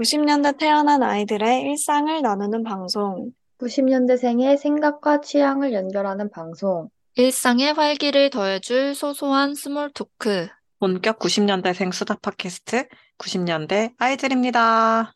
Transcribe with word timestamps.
90년대 0.00 0.56
태어난 0.56 1.02
아이들의 1.02 1.60
일상을 1.60 2.22
나누는 2.22 2.64
방송. 2.64 3.32
90년대생의 3.58 4.56
생각과 4.56 5.20
취향을 5.20 5.74
연결하는 5.74 6.30
방송. 6.30 6.88
일상의 7.16 7.74
활기를 7.74 8.30
더해줄 8.30 8.94
소소한 8.94 9.54
small 9.54 9.90
talk. 9.92 10.48
본격 10.78 11.18
90년대생 11.18 11.92
수다 11.92 12.16
팟캐스트 12.22 12.88
90년대 13.18 13.92
아이들입니다. 13.98 15.12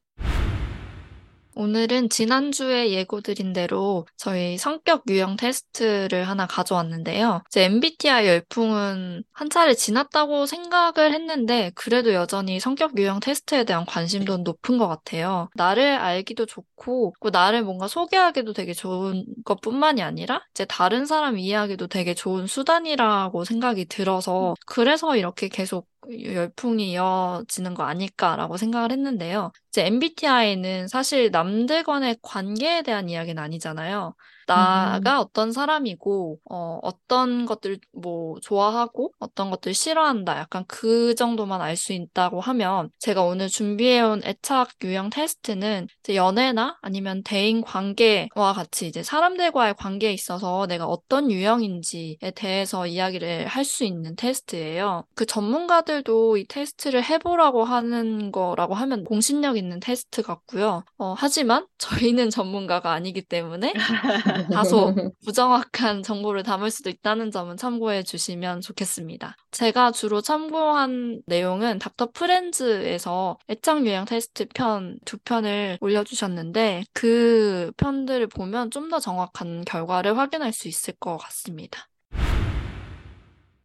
오늘은 1.56 2.08
지난주에 2.08 2.90
예고드린 2.90 3.52
대로 3.52 4.06
저희 4.16 4.58
성격 4.58 5.04
유형 5.08 5.36
테스트를 5.36 6.28
하나 6.28 6.46
가져왔는데요. 6.46 7.42
이제 7.48 7.64
MBTI 7.64 8.26
열풍은 8.26 9.22
한 9.32 9.50
차례 9.50 9.74
지났다고 9.74 10.46
생각을 10.46 11.12
했는데 11.12 11.70
그래도 11.74 12.12
여전히 12.12 12.58
성격 12.60 12.98
유형 12.98 13.20
테스트에 13.20 13.64
대한 13.64 13.84
관심도 13.86 14.38
높은 14.38 14.78
것 14.78 14.88
같아요. 14.88 15.48
나를 15.54 15.96
알기도 15.96 16.46
좋고 16.46 17.14
나를 17.32 17.62
뭔가 17.62 17.88
소개하기도 17.88 18.52
되게 18.52 18.72
좋은 18.72 19.24
것뿐만이 19.44 20.02
아니라 20.02 20.42
이제 20.52 20.64
다른 20.64 21.06
사람 21.06 21.38
이해하기도 21.38 21.86
되게 21.86 22.14
좋은 22.14 22.46
수단이라고 22.46 23.44
생각이 23.44 23.86
들어서 23.86 24.54
그래서 24.66 25.16
이렇게 25.16 25.48
계속 25.48 25.86
열풍이 26.10 26.92
이어지는 26.92 27.74
거 27.74 27.84
아닐까라고 27.84 28.56
생각을 28.56 28.92
했는데요. 28.92 29.52
이제 29.68 29.86
MBTI는 29.86 30.88
사실 30.88 31.30
남들과의 31.30 32.18
관계에 32.22 32.82
대한 32.82 33.08
이야기는 33.08 33.42
아니잖아요. 33.42 34.14
나가 34.46 35.16
음. 35.18 35.20
어떤 35.20 35.52
사람이고 35.52 36.38
어, 36.50 36.78
어떤 36.82 37.46
것들 37.46 37.78
뭐 37.92 38.38
좋아하고 38.40 39.12
어떤 39.18 39.50
것들 39.50 39.74
싫어한다. 39.74 40.38
약간 40.38 40.64
그 40.68 41.14
정도만 41.14 41.60
알 41.60 41.74
수 41.76 41.92
있다고 41.92 42.40
하면 42.40 42.88
제가 43.00 43.22
오늘 43.24 43.48
준비해온 43.48 44.22
애착 44.24 44.70
유형 44.84 45.10
테스트는 45.10 45.88
연애나 46.14 46.78
아니면 46.82 47.22
대인 47.24 47.62
관계와 47.62 48.52
같이 48.54 48.86
이제 48.86 49.02
사람들과의 49.02 49.74
관계에 49.74 50.12
있어서 50.12 50.66
내가 50.68 50.86
어떤 50.86 51.30
유형인지에 51.30 52.30
대해서 52.36 52.86
이야기를 52.86 53.46
할 53.48 53.64
수 53.64 53.84
있는 53.84 54.14
테스트예요. 54.14 55.04
그 55.14 55.24
전문가들도 55.26 56.36
이 56.36 56.46
테스트를 56.46 57.02
해보라고 57.02 57.64
하는 57.64 58.30
거라고 58.30 58.74
하면 58.74 59.04
공신력 59.04 59.56
있는 59.56 59.80
테스트 59.80 60.22
같고요. 60.22 60.84
어, 60.98 61.14
하지만 61.16 61.66
저희는 61.78 62.30
전문가가 62.30 62.92
아니기 62.92 63.22
때문에 63.22 63.72
다소 64.50 64.94
부정확한 65.24 66.02
정보를 66.02 66.42
담을 66.42 66.70
수도 66.70 66.90
있다는 66.90 67.30
점은 67.30 67.56
참고해 67.56 68.02
주시면 68.02 68.60
좋겠습니다. 68.60 69.36
제가 69.50 69.92
주로 69.92 70.20
참고한 70.20 71.22
내용은 71.26 71.78
닥터 71.78 72.10
프렌즈에서 72.12 73.38
애착 73.50 73.86
유형 73.86 74.04
테스트 74.04 74.46
편 74.54 74.98
두 75.04 75.18
편을 75.18 75.78
올려주셨는데 75.80 76.84
그 76.92 77.72
편들을 77.76 78.26
보면 78.28 78.70
좀 78.70 78.84
더 78.90 79.00
정확한 79.00 79.64
결과를 79.64 80.18
확인할 80.18 80.52
수 80.52 80.68
있을 80.68 80.92
것 81.00 81.16
같습니다. 81.16 81.88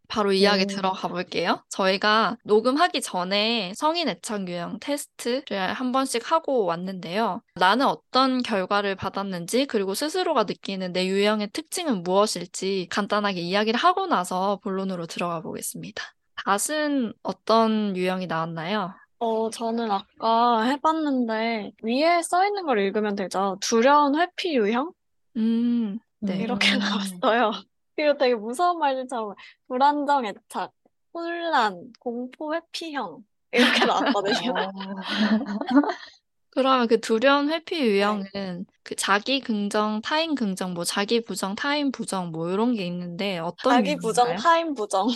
바로 0.09 0.33
이야기 0.33 0.65
네. 0.65 0.75
들어가 0.75 1.07
볼게요. 1.07 1.63
저희가 1.69 2.35
녹음하기 2.43 2.99
전에 3.01 3.73
성인 3.75 4.09
애착 4.09 4.49
유형 4.49 4.79
테스트를 4.79 5.73
한 5.73 5.91
번씩 5.91 6.31
하고 6.31 6.65
왔는데요. 6.65 7.41
나는 7.55 7.85
어떤 7.85 8.41
결과를 8.41 8.95
받았는지 8.95 9.67
그리고 9.67 9.93
스스로가 9.93 10.43
느끼는 10.45 10.93
내 10.93 11.05
유형의 11.05 11.51
특징은 11.53 12.01
무엇일지 12.03 12.87
간단하게 12.89 13.39
이야기를 13.39 13.79
하고 13.79 14.07
나서 14.07 14.59
본론으로 14.63 15.05
들어가 15.05 15.41
보겠습니다. 15.41 16.03
닷은 16.45 17.13
어떤 17.21 17.95
유형이 17.95 18.25
나왔나요? 18.25 18.95
어, 19.19 19.49
저는 19.51 19.91
아까 19.91 20.63
해봤는데 20.63 21.73
위에 21.83 22.21
써 22.23 22.45
있는 22.47 22.65
걸 22.65 22.79
읽으면 22.79 23.15
되죠. 23.15 23.57
두려운 23.61 24.19
회피 24.19 24.55
유형? 24.55 24.91
음, 25.37 25.99
네. 26.19 26.37
이렇게 26.37 26.73
음. 26.73 26.79
나왔어요. 27.21 27.51
그리고 27.99 28.17
되게 28.17 28.33
무서운 28.33 28.79
말들처럼 28.79 29.35
불안정 29.67 30.25
애착, 30.25 30.71
혼란, 31.13 31.91
공포 31.99 32.55
회피형 32.55 33.25
이렇게 33.51 33.85
나왔거든요. 33.85 34.53
어. 36.57 36.61
그러면 36.61 36.87
그 36.87 36.99
두려운 36.99 37.49
회피 37.49 37.79
네. 37.79 37.85
유형은 37.85 38.65
그 38.83 38.95
자기 38.95 39.39
긍정, 39.39 40.01
타인 40.01 40.35
긍정, 40.35 40.73
뭐 40.73 40.83
자기 40.83 41.21
부정, 41.21 41.55
타인 41.55 41.91
부정 41.91 42.31
뭐 42.31 42.49
이런 42.49 42.73
게 42.73 42.85
있는데 42.87 43.37
어떤 43.37 43.73
자기 43.73 43.95
부정, 43.95 44.35
타인 44.35 44.73
부정. 44.73 45.07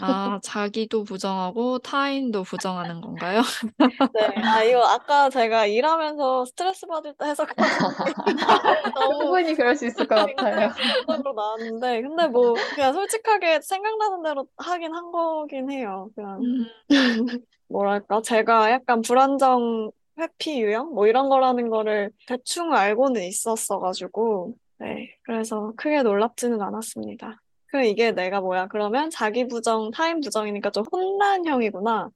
아, 0.00 0.40
자기도 0.42 1.04
부정하고 1.04 1.78
타인도 1.80 2.42
부정하는 2.42 3.00
건가요? 3.00 3.42
네. 3.78 4.42
아, 4.46 4.62
이거 4.64 4.82
아까 4.82 5.28
제가 5.28 5.66
일하면서 5.66 6.46
스트레스 6.46 6.86
받을 6.86 7.14
때 7.14 7.26
해석한 7.26 7.54
너무 8.94 9.18
충분히 9.24 9.54
그럴 9.54 9.76
수 9.76 9.86
있을 9.86 10.06
것 10.06 10.14
같아요. 10.14 10.70
으로 11.10 11.32
나왔는데 11.34 12.02
근데 12.02 12.26
뭐 12.28 12.54
그냥 12.74 12.92
솔직하게 12.94 13.60
생각나는 13.60 14.22
대로 14.22 14.46
하긴 14.56 14.94
한 14.94 15.10
거긴 15.12 15.70
해요. 15.70 16.10
그냥 16.14 16.40
음. 16.42 17.44
뭐랄까 17.68 18.22
제가 18.22 18.70
약간 18.70 19.02
불안정 19.02 19.90
회피 20.18 20.62
유형? 20.62 20.92
뭐 20.94 21.06
이런 21.06 21.28
거라는 21.28 21.68
거를 21.68 22.10
대충 22.26 22.72
알고는 22.74 23.22
있었어가지고, 23.22 24.54
네. 24.78 25.10
그래서 25.22 25.72
크게 25.76 26.02
놀랍지는 26.02 26.60
않았습니다. 26.60 27.40
그 27.66 27.84
이게 27.84 28.12
내가 28.12 28.40
뭐야? 28.40 28.68
그러면 28.68 29.10
자기 29.10 29.46
부정, 29.46 29.90
타인 29.90 30.20
부정이니까 30.20 30.70
좀 30.70 30.84
혼란형이구나. 30.90 32.10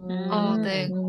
음. 0.00 0.28
아, 0.30 0.56
네. 0.58 0.88
그 0.88 1.08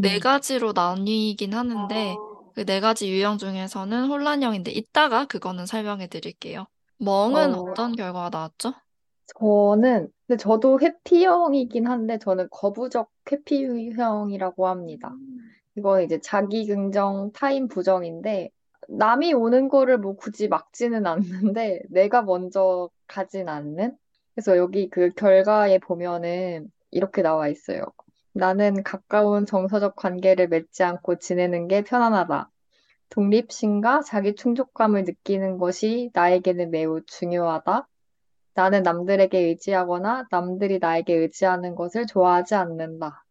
네 0.00 0.18
가지로 0.18 0.72
나뉘긴 0.72 1.54
하는데, 1.54 2.14
어... 2.18 2.52
그네 2.54 2.80
가지 2.80 3.10
유형 3.10 3.38
중에서는 3.38 4.06
혼란형인데, 4.06 4.70
이따가 4.70 5.24
그거는 5.26 5.66
설명해 5.66 6.08
드릴게요. 6.08 6.66
멍은 6.98 7.54
어... 7.54 7.62
어떤 7.62 7.94
결과가 7.94 8.30
나왔죠? 8.30 8.74
저는, 9.38 10.08
근데 10.26 10.36
저도 10.38 10.78
회피형이긴 10.80 11.86
한데, 11.86 12.18
저는 12.18 12.48
거부적 12.50 13.10
회피형이라고 13.30 14.68
합니다. 14.68 15.12
이건 15.76 16.02
이제 16.02 16.20
자기 16.20 16.66
긍정, 16.66 17.32
타인 17.32 17.68
부정인데, 17.68 18.50
남이 18.88 19.34
오는 19.34 19.68
거를 19.68 19.98
뭐 19.98 20.16
굳이 20.16 20.48
막지는 20.48 21.06
않는데, 21.06 21.82
내가 21.90 22.22
먼저 22.22 22.90
가진 23.06 23.48
않는? 23.48 23.96
그래서 24.34 24.56
여기 24.56 24.88
그 24.90 25.10
결과에 25.10 25.78
보면은 25.78 26.70
이렇게 26.90 27.22
나와 27.22 27.48
있어요. 27.48 27.82
나는 28.32 28.82
가까운 28.82 29.46
정서적 29.46 29.96
관계를 29.96 30.48
맺지 30.48 30.82
않고 30.82 31.18
지내는 31.18 31.68
게 31.68 31.82
편안하다. 31.82 32.50
독립심과 33.10 34.02
자기 34.02 34.34
충족감을 34.34 35.04
느끼는 35.04 35.58
것이 35.58 36.10
나에게는 36.14 36.70
매우 36.70 37.02
중요하다. 37.06 37.88
나는 38.54 38.82
남들에게 38.82 39.38
의지하거나 39.38 40.28
남들이 40.30 40.78
나에게 40.78 41.14
의지하는 41.14 41.74
것을 41.74 42.06
좋아하지 42.06 42.54
않는다. 42.54 43.25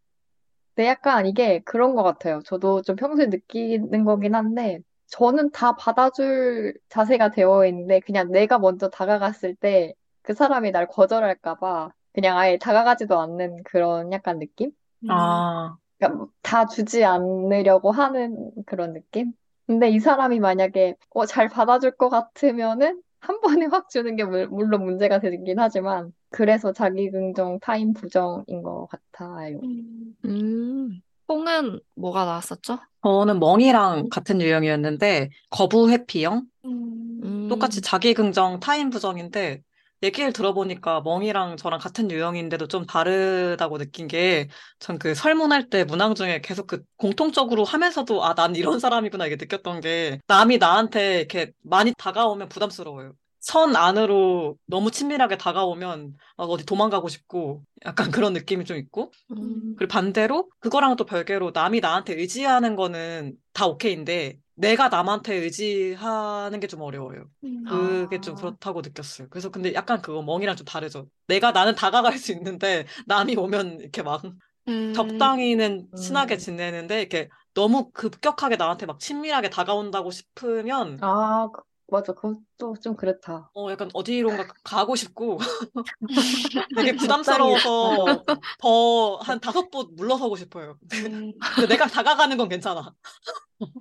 네, 0.75 0.88
약간 0.88 1.25
이게 1.25 1.59
그런 1.59 1.96
것 1.96 2.03
같아요. 2.03 2.41
저도 2.44 2.81
좀 2.81 2.96
평소에 2.97 3.28
느끼는 3.28 4.03
거긴 4.03 4.36
한데, 4.36 4.80
저는 5.08 5.52
다 5.52 5.75
받아줄 5.75 6.78
자세가 6.90 7.31
되어 7.31 7.66
있는데, 7.68 8.00
그냥 8.02 8.30
내가 8.31 8.59
먼저 8.59 8.90
다가갔을 8.90 9.56
때 9.56 9.94
그 10.22 10.34
사람이 10.34 10.72
날 10.72 10.88
거절할까 10.88 11.56
봐, 11.59 11.94
그냥 12.14 12.38
아예 12.40 12.58
다가가지도 12.58 13.19
않는 13.19 13.62
그런 13.64 14.12
약간 14.12 14.40
느낌? 14.40 14.72
음. 15.03 15.09
아, 15.12 15.78
그러니까 16.00 16.18
뭐다 16.18 16.66
주지 16.68 17.03
않으려고 17.06 17.91
하는 17.91 18.52
그런 18.66 18.94
느낌? 18.94 19.34
근데 19.67 19.90
이 19.90 20.00
사람이 20.00 20.40
만약에 20.40 20.96
어, 21.11 21.26
잘 21.28 21.47
받아줄 21.50 21.91
것 21.97 22.09
같으면은 22.09 23.03
한 23.26 23.42
번에 23.42 23.66
확 23.66 23.90
주는 23.90 24.16
게 24.16 24.24
물론 24.24 24.86
문제가 24.86 25.20
되긴 25.20 25.60
하지만 25.60 26.12
그래서 26.30 26.72
자기 26.72 27.10
긍정 27.10 27.60
타인 27.60 27.94
부정인 27.94 28.62
것 28.62 28.88
같아요. 28.88 29.60
음. 29.64 30.16
음. 30.26 31.02
뽕은 31.28 31.80
뭐가 31.96 32.26
나왔었죠? 32.26 32.80
저는 33.04 33.40
멍이랑 33.40 34.10
같은 34.10 34.42
유형이었는데 34.42 35.30
거부 35.50 35.90
회피형? 35.90 36.44
음. 36.66 37.48
똑같이 37.50 37.82
자기 37.82 38.14
긍정 38.14 38.60
타인 38.60 38.90
부정인데 38.92 39.62
얘기를 40.05 40.31
들어보니까 40.34 41.02
멍이랑 41.02 41.57
저랑 41.57 41.79
같은 41.79 42.09
유형인데도 42.11 42.67
좀 42.67 42.85
다르다고 42.85 43.78
느낀 43.78 44.07
게 44.07 44.47
전 44.79 44.97
그 44.99 45.13
설문할 45.16 45.69
때 45.69 45.84
문항 45.84 46.16
중에 46.16 46.41
계속 46.41 46.67
그 46.67 46.84
공통적으로 46.97 47.63
하면서도 47.66 48.23
아, 48.23 48.34
난 48.35 48.55
이런 48.55 48.79
사람이구나 48.79 49.25
이게 49.28 49.35
느꼈던 49.37 49.81
게 49.81 50.19
남이 50.28 50.57
나한테 50.59 51.19
이렇게 51.19 51.52
많이 51.63 51.93
다가오면 51.97 52.49
부담스러워요. 52.49 53.13
선 53.40 53.75
안으로 53.75 54.57
너무 54.66 54.90
친밀하게 54.91 55.37
다가오면 55.37 56.17
어디 56.37 56.66
도망가고 56.66 57.09
싶고 57.09 57.63
약간 57.85 58.09
그런 58.11 58.34
느낌이 58.34 58.66
좀 58.66 58.78
있고 58.78 59.11
음. 59.31 59.75
그리고 59.78 59.91
반대로 59.91 60.49
그거랑 60.59 60.96
또 60.96 61.05
별개로 61.05 61.52
남이 61.53 61.79
나한테 61.81 62.13
의지하는 62.16 62.75
거는 62.75 63.35
다 63.53 63.67
오케이인데 63.67 64.40
내가 64.55 64.90
남한테 64.90 65.35
의지하는 65.35 66.59
게 66.59 66.67
좀 66.67 66.81
어려워요. 66.81 67.25
음. 67.43 67.63
그게 67.66 68.22
좀 68.22 68.35
아. 68.35 68.37
그렇다고 68.37 68.81
느꼈어요. 68.81 69.28
그래서 69.29 69.49
근데 69.49 69.73
약간 69.73 70.02
그거 70.02 70.22
멍이랑 70.22 70.55
좀 70.55 70.66
다르죠. 70.66 71.07
내가 71.28 71.52
나는 71.52 71.75
다가갈 71.75 72.17
수 72.17 72.31
있는데 72.31 72.85
남이 73.07 73.35
오면 73.37 73.79
이렇게 73.81 74.02
막 74.03 74.23
음. 74.67 74.93
적당히는 74.93 75.90
친하게 75.97 76.35
음. 76.35 76.40
지내는데 76.40 76.99
이렇게 76.99 77.29
너무 77.53 77.91
급격하게 77.91 78.55
나한테 78.57 78.85
막 78.85 78.99
친밀하게 78.99 79.49
다가온다고 79.49 80.11
싶으면 80.11 80.97
아, 81.02 81.47
그- 81.53 81.61
맞아. 81.87 82.13
그것도 82.13 82.75
좀 82.81 82.96
그렇다. 82.96 83.52
어 83.53 83.72
약간 83.72 83.90
어디론가 83.93 84.47
가고 84.63 84.96
싶고 84.96 85.37
되게 86.75 86.96
부담스러워서. 86.96 88.23
더 88.59 89.17
한 89.22 89.40
다섯 89.40 89.69
보 89.69 89.84
물러서고 89.96 90.35
싶어요. 90.35 90.78
음, 90.93 91.31
근데 91.55 91.67
내가 91.67 91.87
다가가는 91.87 92.37
건 92.37 92.49
괜찮아. 92.49 92.93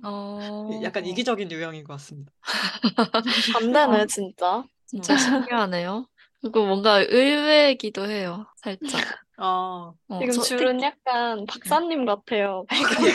어, 0.03 0.69
약간 0.83 1.05
이기적인 1.05 1.51
유형인 1.51 1.83
것 1.83 1.93
같습니다. 1.93 2.31
반대네, 3.53 4.07
진짜. 4.07 4.63
진짜 4.85 5.17
신기하네요. 5.17 6.07
그리고 6.41 6.65
뭔가 6.65 6.99
의외이기도 6.99 8.07
해요, 8.09 8.45
살짝. 8.57 9.01
아, 9.37 9.91
어, 10.07 10.19
지금 10.21 10.33
저 10.33 10.41
줄은 10.43 10.81
약간 10.81 11.45
박사님 11.45 12.05
같아요. 12.05 12.63
상담해. 12.69 13.11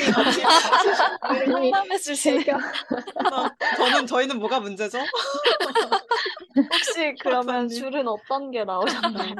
배경. 2.36 2.58
나- 2.58 3.56
저는 3.78 4.06
저희는 4.06 4.38
뭐가 4.38 4.60
문제죠? 4.60 4.98
혹시 6.56 7.14
그러면 7.20 7.46
박사님. 7.46 7.68
줄은 7.70 8.06
어떤 8.08 8.50
게 8.50 8.64
나오셨나요? 8.64 9.34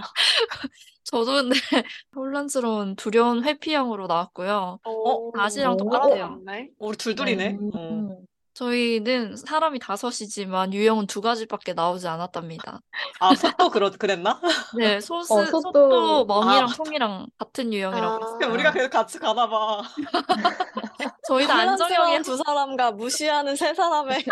저도 1.05 1.33
근데 1.33 1.55
혼란스러운 2.15 2.97
두려운 2.97 3.45
회피형으로 3.45 4.07
나왔고요. 4.07 4.79
오, 4.85 5.33
아시랑 5.39 5.75
오. 5.75 5.77
똑같아요. 5.77 6.41
네. 6.45 6.69
우리 6.79 6.97
둘둘이네. 6.97 7.59
어. 7.75 7.79
음. 7.79 8.17
저희는 8.53 9.37
사람이 9.37 9.79
다섯이지만 9.79 10.75
유형은 10.75 11.07
두 11.07 11.23
가지밖에 11.23 11.73
나오지 11.73 12.07
않았답니다. 12.09 12.81
아, 13.21 13.35
속도 13.35 13.71
그렇, 13.71 13.91
그랬나? 13.93 14.39
네, 14.77 15.01
소스, 15.01 15.33
어, 15.33 15.47
속도, 15.47 15.61
속도- 15.73 16.25
멍이랑 16.27 16.65
아. 16.69 16.73
통이랑 16.77 17.27
같은 17.39 17.73
유형이라고 17.73 18.07
아. 18.13 18.19
했어요. 18.19 18.39
그럼 18.39 18.53
우리가 18.53 18.73
계속 18.73 18.91
같이 18.91 19.19
가나 19.19 19.49
봐. 19.49 19.81
저희도 21.27 21.51
안정형이 21.53 22.21
두 22.23 22.37
사람과 22.37 22.91
무시하는 22.91 23.57
세 23.57 23.73
사람의 23.73 24.25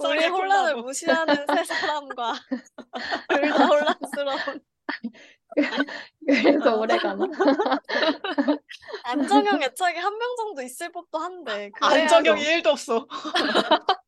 우리 0.00 0.26
혼란을 0.26 0.76
무시하는 0.76 1.46
세 1.54 1.64
사람과 1.64 2.34
둘 3.28 3.50
다 3.50 3.66
혼란스러운 3.66 4.60
그래서 6.26 6.76
오래 6.76 6.96
가나? 6.98 7.24
안정형 9.04 9.62
애착이 9.62 9.98
한 9.98 10.14
명 10.18 10.36
정도 10.36 10.62
있을 10.62 10.92
법도 10.92 11.18
한데 11.18 11.70
그래야 11.74 12.02
안정형이 12.02 12.42
1도 12.42 12.66
없어. 12.68 13.06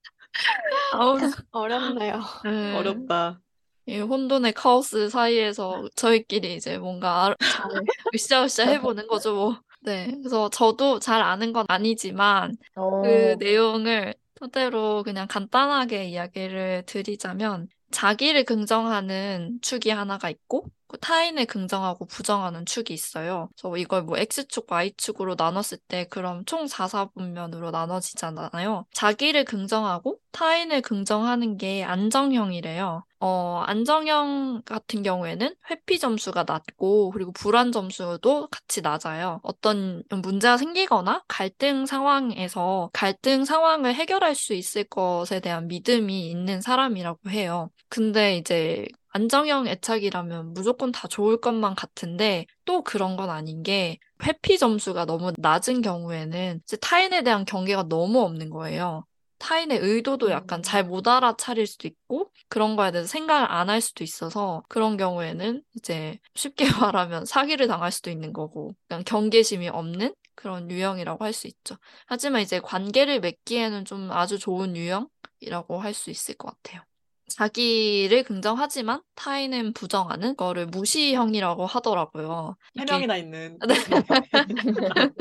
아우, 0.92 1.18
어렵네요. 1.50 2.20
네. 2.44 2.76
어렵다. 2.76 3.40
이 3.86 3.98
혼돈의 3.98 4.52
카오스 4.52 5.08
사이에서 5.08 5.88
저희끼리 5.96 6.54
이제 6.54 6.78
뭔가 6.78 7.34
잘 7.40 7.82
으쌰으쌰 8.14 8.64
해보는 8.68 9.08
거죠, 9.08 9.34
뭐. 9.34 9.60
네. 9.80 10.12
그래서 10.18 10.48
저도 10.48 11.00
잘 11.00 11.20
아는 11.22 11.52
건 11.52 11.66
아니지만 11.68 12.56
어, 12.76 13.02
그 13.02 13.36
내용을 13.40 14.14
토대로 14.36 15.02
그냥 15.02 15.26
간단하게 15.28 16.04
이야기를 16.04 16.84
드리자면 16.86 17.66
자기를 17.92 18.44
긍정하는 18.44 19.58
축이 19.62 19.90
하나가 19.90 20.30
있고 20.30 20.66
그 20.88 20.98
타인을 20.98 21.46
긍정하고 21.46 22.06
부정하는 22.06 22.66
축이 22.66 22.92
있어요. 22.92 23.48
그래서 23.56 23.76
이걸 23.76 24.02
뭐 24.02 24.18
X축, 24.18 24.66
Y축으로 24.70 25.36
나눴을 25.38 25.78
때 25.88 26.06
그럼 26.10 26.44
총 26.44 26.66
4사분면으로 26.66 27.70
나눠지잖아요. 27.70 28.86
자기를 28.92 29.44
긍정하고 29.44 30.18
타인을 30.32 30.82
긍정하는 30.82 31.56
게 31.56 31.84
안정형이래요. 31.84 33.04
어, 33.24 33.62
안정형 33.66 34.62
같은 34.64 35.04
경우에는 35.04 35.54
회피 35.70 36.00
점수가 36.00 36.42
낮고 36.42 37.12
그리고 37.12 37.30
불안 37.30 37.70
점수도 37.70 38.48
같이 38.48 38.80
낮아요. 38.80 39.38
어떤 39.44 40.02
문제가 40.10 40.56
생기거나 40.56 41.22
갈등 41.28 41.86
상황에서 41.86 42.90
갈등 42.92 43.44
상황을 43.44 43.94
해결할 43.94 44.34
수 44.34 44.54
있을 44.54 44.82
것에 44.82 45.38
대한 45.38 45.68
믿음이 45.68 46.28
있는 46.30 46.60
사람이라고 46.60 47.30
해요. 47.30 47.70
근데 47.88 48.38
이제 48.38 48.88
안정형 49.10 49.68
애착이라면 49.68 50.54
무조건 50.54 50.90
다 50.90 51.06
좋을 51.06 51.40
것만 51.40 51.76
같은데 51.76 52.46
또 52.64 52.82
그런 52.82 53.16
건 53.16 53.30
아닌 53.30 53.62
게 53.62 54.00
회피 54.24 54.58
점수가 54.58 55.04
너무 55.04 55.32
낮은 55.38 55.82
경우에는 55.82 56.60
타인에 56.80 57.22
대한 57.22 57.44
경계가 57.44 57.84
너무 57.84 58.20
없는 58.22 58.50
거예요. 58.50 59.04
타인의 59.42 59.78
의도도 59.80 60.30
약간 60.30 60.62
잘 60.62 60.84
못 60.84 61.08
알아차릴 61.08 61.66
수도 61.66 61.88
있고 61.88 62.30
그런 62.48 62.76
거에 62.76 62.92
대해서 62.92 63.08
생각을 63.08 63.50
안 63.50 63.68
할 63.70 63.80
수도 63.80 64.04
있어서 64.04 64.62
그런 64.68 64.96
경우에는 64.96 65.62
이제 65.76 66.18
쉽게 66.34 66.64
말하면 66.94 67.24
사기를 67.26 67.66
당할 67.68 67.90
수도 67.92 68.10
있는 68.10 68.32
거고 68.32 68.72
그냥 68.88 69.02
경계심이 69.04 69.68
없는 69.68 70.14
그런 70.36 70.70
유형이라고 70.70 71.24
할 71.24 71.32
수 71.32 71.46
있죠. 71.48 71.76
하지만 72.06 72.42
이제 72.42 72.60
관계를 72.60 73.20
맺기에는 73.20 73.84
좀 73.84 74.10
아주 74.12 74.38
좋은 74.38 74.76
유형이라고 74.76 75.80
할 75.80 75.94
수 75.94 76.10
있을 76.10 76.34
것 76.36 76.48
같아요. 76.62 76.82
자기를 77.28 78.24
긍정하지만 78.24 79.02
타인은 79.14 79.72
부정하는 79.72 80.36
거를 80.36 80.66
무시형이라고 80.66 81.66
하더라고요. 81.66 82.56
세 82.76 82.84
명이나 82.84 83.16
있는. 83.16 83.58
네. 83.66 83.74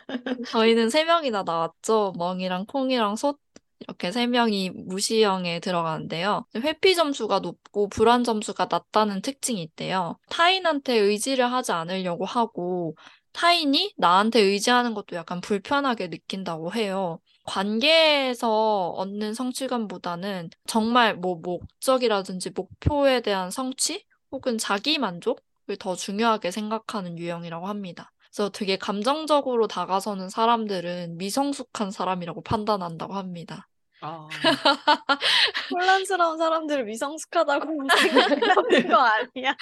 저희는 0.44 0.90
세 0.90 1.04
명이나 1.04 1.42
나왔죠. 1.42 2.12
멍이랑 2.16 2.66
콩이랑 2.66 3.16
솥 3.16 3.38
이렇게 3.80 4.10
세 4.12 4.26
명이 4.26 4.70
무시형에 4.70 5.60
들어가는데요. 5.60 6.44
회피 6.56 6.94
점수가 6.94 7.40
높고 7.40 7.88
불안 7.88 8.24
점수가 8.24 8.68
낮다는 8.70 9.22
특징이 9.22 9.62
있대요. 9.62 10.18
타인한테 10.28 10.94
의지를 10.96 11.50
하지 11.52 11.72
않으려고 11.72 12.24
하고 12.24 12.96
타인이 13.32 13.94
나한테 13.96 14.40
의지하는 14.40 14.94
것도 14.94 15.14
약간 15.14 15.40
불편하게 15.40 16.08
느낀다고 16.08 16.72
해요. 16.74 17.20
관계에서 17.44 18.88
얻는 18.90 19.32
성취감보다는 19.34 20.50
정말 20.66 21.14
뭐 21.14 21.36
목적이라든지 21.36 22.50
목표에 22.50 23.20
대한 23.20 23.50
성취 23.50 24.04
혹은 24.32 24.58
자기 24.58 24.98
만족을 24.98 25.76
더 25.78 25.94
중요하게 25.94 26.50
생각하는 26.50 27.18
유형이라고 27.18 27.66
합니다. 27.66 28.10
그래서 28.30 28.50
되게 28.50 28.76
감정적으로 28.76 29.66
다가서는 29.66 30.28
사람들은 30.28 31.16
미성숙한 31.16 31.90
사람이라고 31.90 32.42
판단한다고 32.42 33.14
합니다. 33.14 33.68
아, 34.00 34.28
혼란스러운 35.72 36.38
사람들을 36.38 36.84
미성숙하다고 36.84 37.66
생각하는 38.68 38.88
거 38.88 38.96
아니야? 38.96 39.56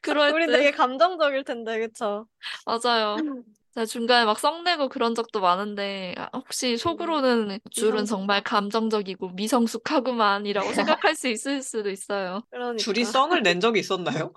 그럴 0.00 0.32
우리 0.32 0.46
때 0.46 0.52
되게 0.52 0.70
감정적일 0.70 1.44
텐데, 1.44 1.80
그쵸? 1.80 2.26
맞아요. 2.64 3.16
중간에 3.88 4.24
막 4.24 4.38
썩내고 4.38 4.88
그런 4.88 5.16
적도 5.16 5.40
많은데 5.40 6.14
아, 6.16 6.30
혹시 6.32 6.76
속으로는 6.76 7.58
줄은 7.72 8.04
정말 8.04 8.40
감정적이고 8.42 9.30
미성숙하구만이라고 9.30 10.68
생각할 11.04 11.16
수 11.16 11.26
있을 11.28 11.60
수도 11.60 11.90
있어요. 11.90 12.42
그러니까. 12.50 12.82
줄이 12.82 13.04
썽을 13.04 13.42
낸 13.42 13.58
적이 13.58 13.80
있었나요? 13.80 14.32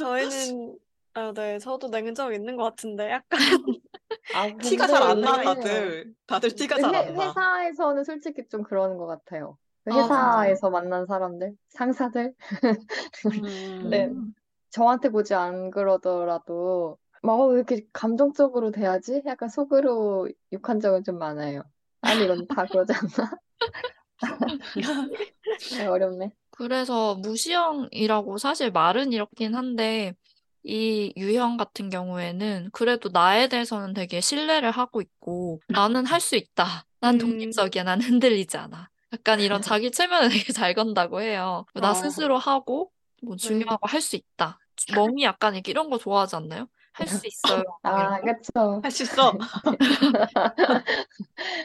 저희는, 0.00 0.78
아, 1.14 1.32
네, 1.32 1.58
저도 1.58 1.88
낸적 1.88 2.32
있는 2.34 2.56
것 2.56 2.64
같은데, 2.64 3.10
약간. 3.10 3.38
아, 4.32 4.48
티가 4.62 4.86
근데 4.86 4.92
잘안 4.92 5.20
나, 5.20 5.42
이게 5.42 5.54
다들. 5.62 6.14
다들 6.26 6.54
티가 6.54 6.76
그잘 6.76 6.94
회, 6.94 6.96
안 6.96 7.16
나. 7.16 7.34
회사에서는 7.34 8.04
솔직히 8.04 8.46
좀 8.48 8.62
그러는 8.62 8.96
것 8.98 9.06
같아요. 9.06 9.58
그 9.84 9.90
아, 9.90 9.96
회사에서 9.98 10.70
만난 10.70 11.06
사람들, 11.06 11.56
상사들. 11.70 12.34
음. 13.26 13.78
네. 13.90 14.10
저한테 14.70 15.08
보지 15.10 15.34
안 15.34 15.70
그러더라도 15.70 16.98
막 17.22 17.34
어, 17.40 17.46
왜 17.48 17.56
이렇게 17.56 17.86
감정적으로 17.92 18.70
대하지? 18.70 19.22
약간 19.26 19.48
속으로 19.48 20.28
욕한 20.52 20.80
적은 20.80 21.04
좀 21.04 21.18
많아요. 21.18 21.62
아니 22.02 22.24
이건 22.24 22.46
다 22.46 22.66
그러지 22.66 22.92
않나? 22.92 23.30
네, 25.70 25.86
어렵네. 25.86 26.32
그래서 26.50 27.14
무시형이라고 27.16 28.38
사실 28.38 28.70
말은 28.70 29.12
이렇긴 29.12 29.54
한데 29.54 30.14
이 30.68 31.12
유형 31.16 31.56
같은 31.56 31.88
경우에는 31.90 32.70
그래도 32.72 33.08
나에 33.10 33.48
대해서는 33.48 33.94
되게 33.94 34.20
신뢰를 34.20 34.70
하고 34.70 35.00
있고 35.00 35.60
나는 35.68 36.04
할 36.06 36.20
수 36.20 36.36
있다. 36.36 36.84
난 37.00 37.14
음. 37.14 37.18
독립적이야. 37.18 37.84
난 37.84 38.00
흔들리지 38.02 38.56
않아. 38.58 38.90
약간 39.12 39.40
이런 39.40 39.60
자기 39.62 39.90
체면을 39.90 40.28
되게 40.30 40.52
잘 40.52 40.74
건다고 40.74 41.20
해요. 41.22 41.64
나 41.74 41.90
어. 41.90 41.94
스스로 41.94 42.38
하고 42.38 42.92
뭐 43.22 43.36
중요하고 43.36 43.86
할 43.88 44.00
수 44.02 44.16
있다. 44.16 44.58
멍이 44.94 45.22
약간 45.24 45.54
이렇게 45.54 45.70
이런 45.72 45.88
거 45.90 45.98
좋아하지 45.98 46.36
않나요? 46.36 46.68
할 46.92 47.06
수 47.08 47.26
있어요. 47.26 47.62
아, 47.82 48.20
거. 48.20 48.22
그쵸. 48.22 48.80
할 48.82 48.90
수 48.90 49.02
있어. 49.04 49.38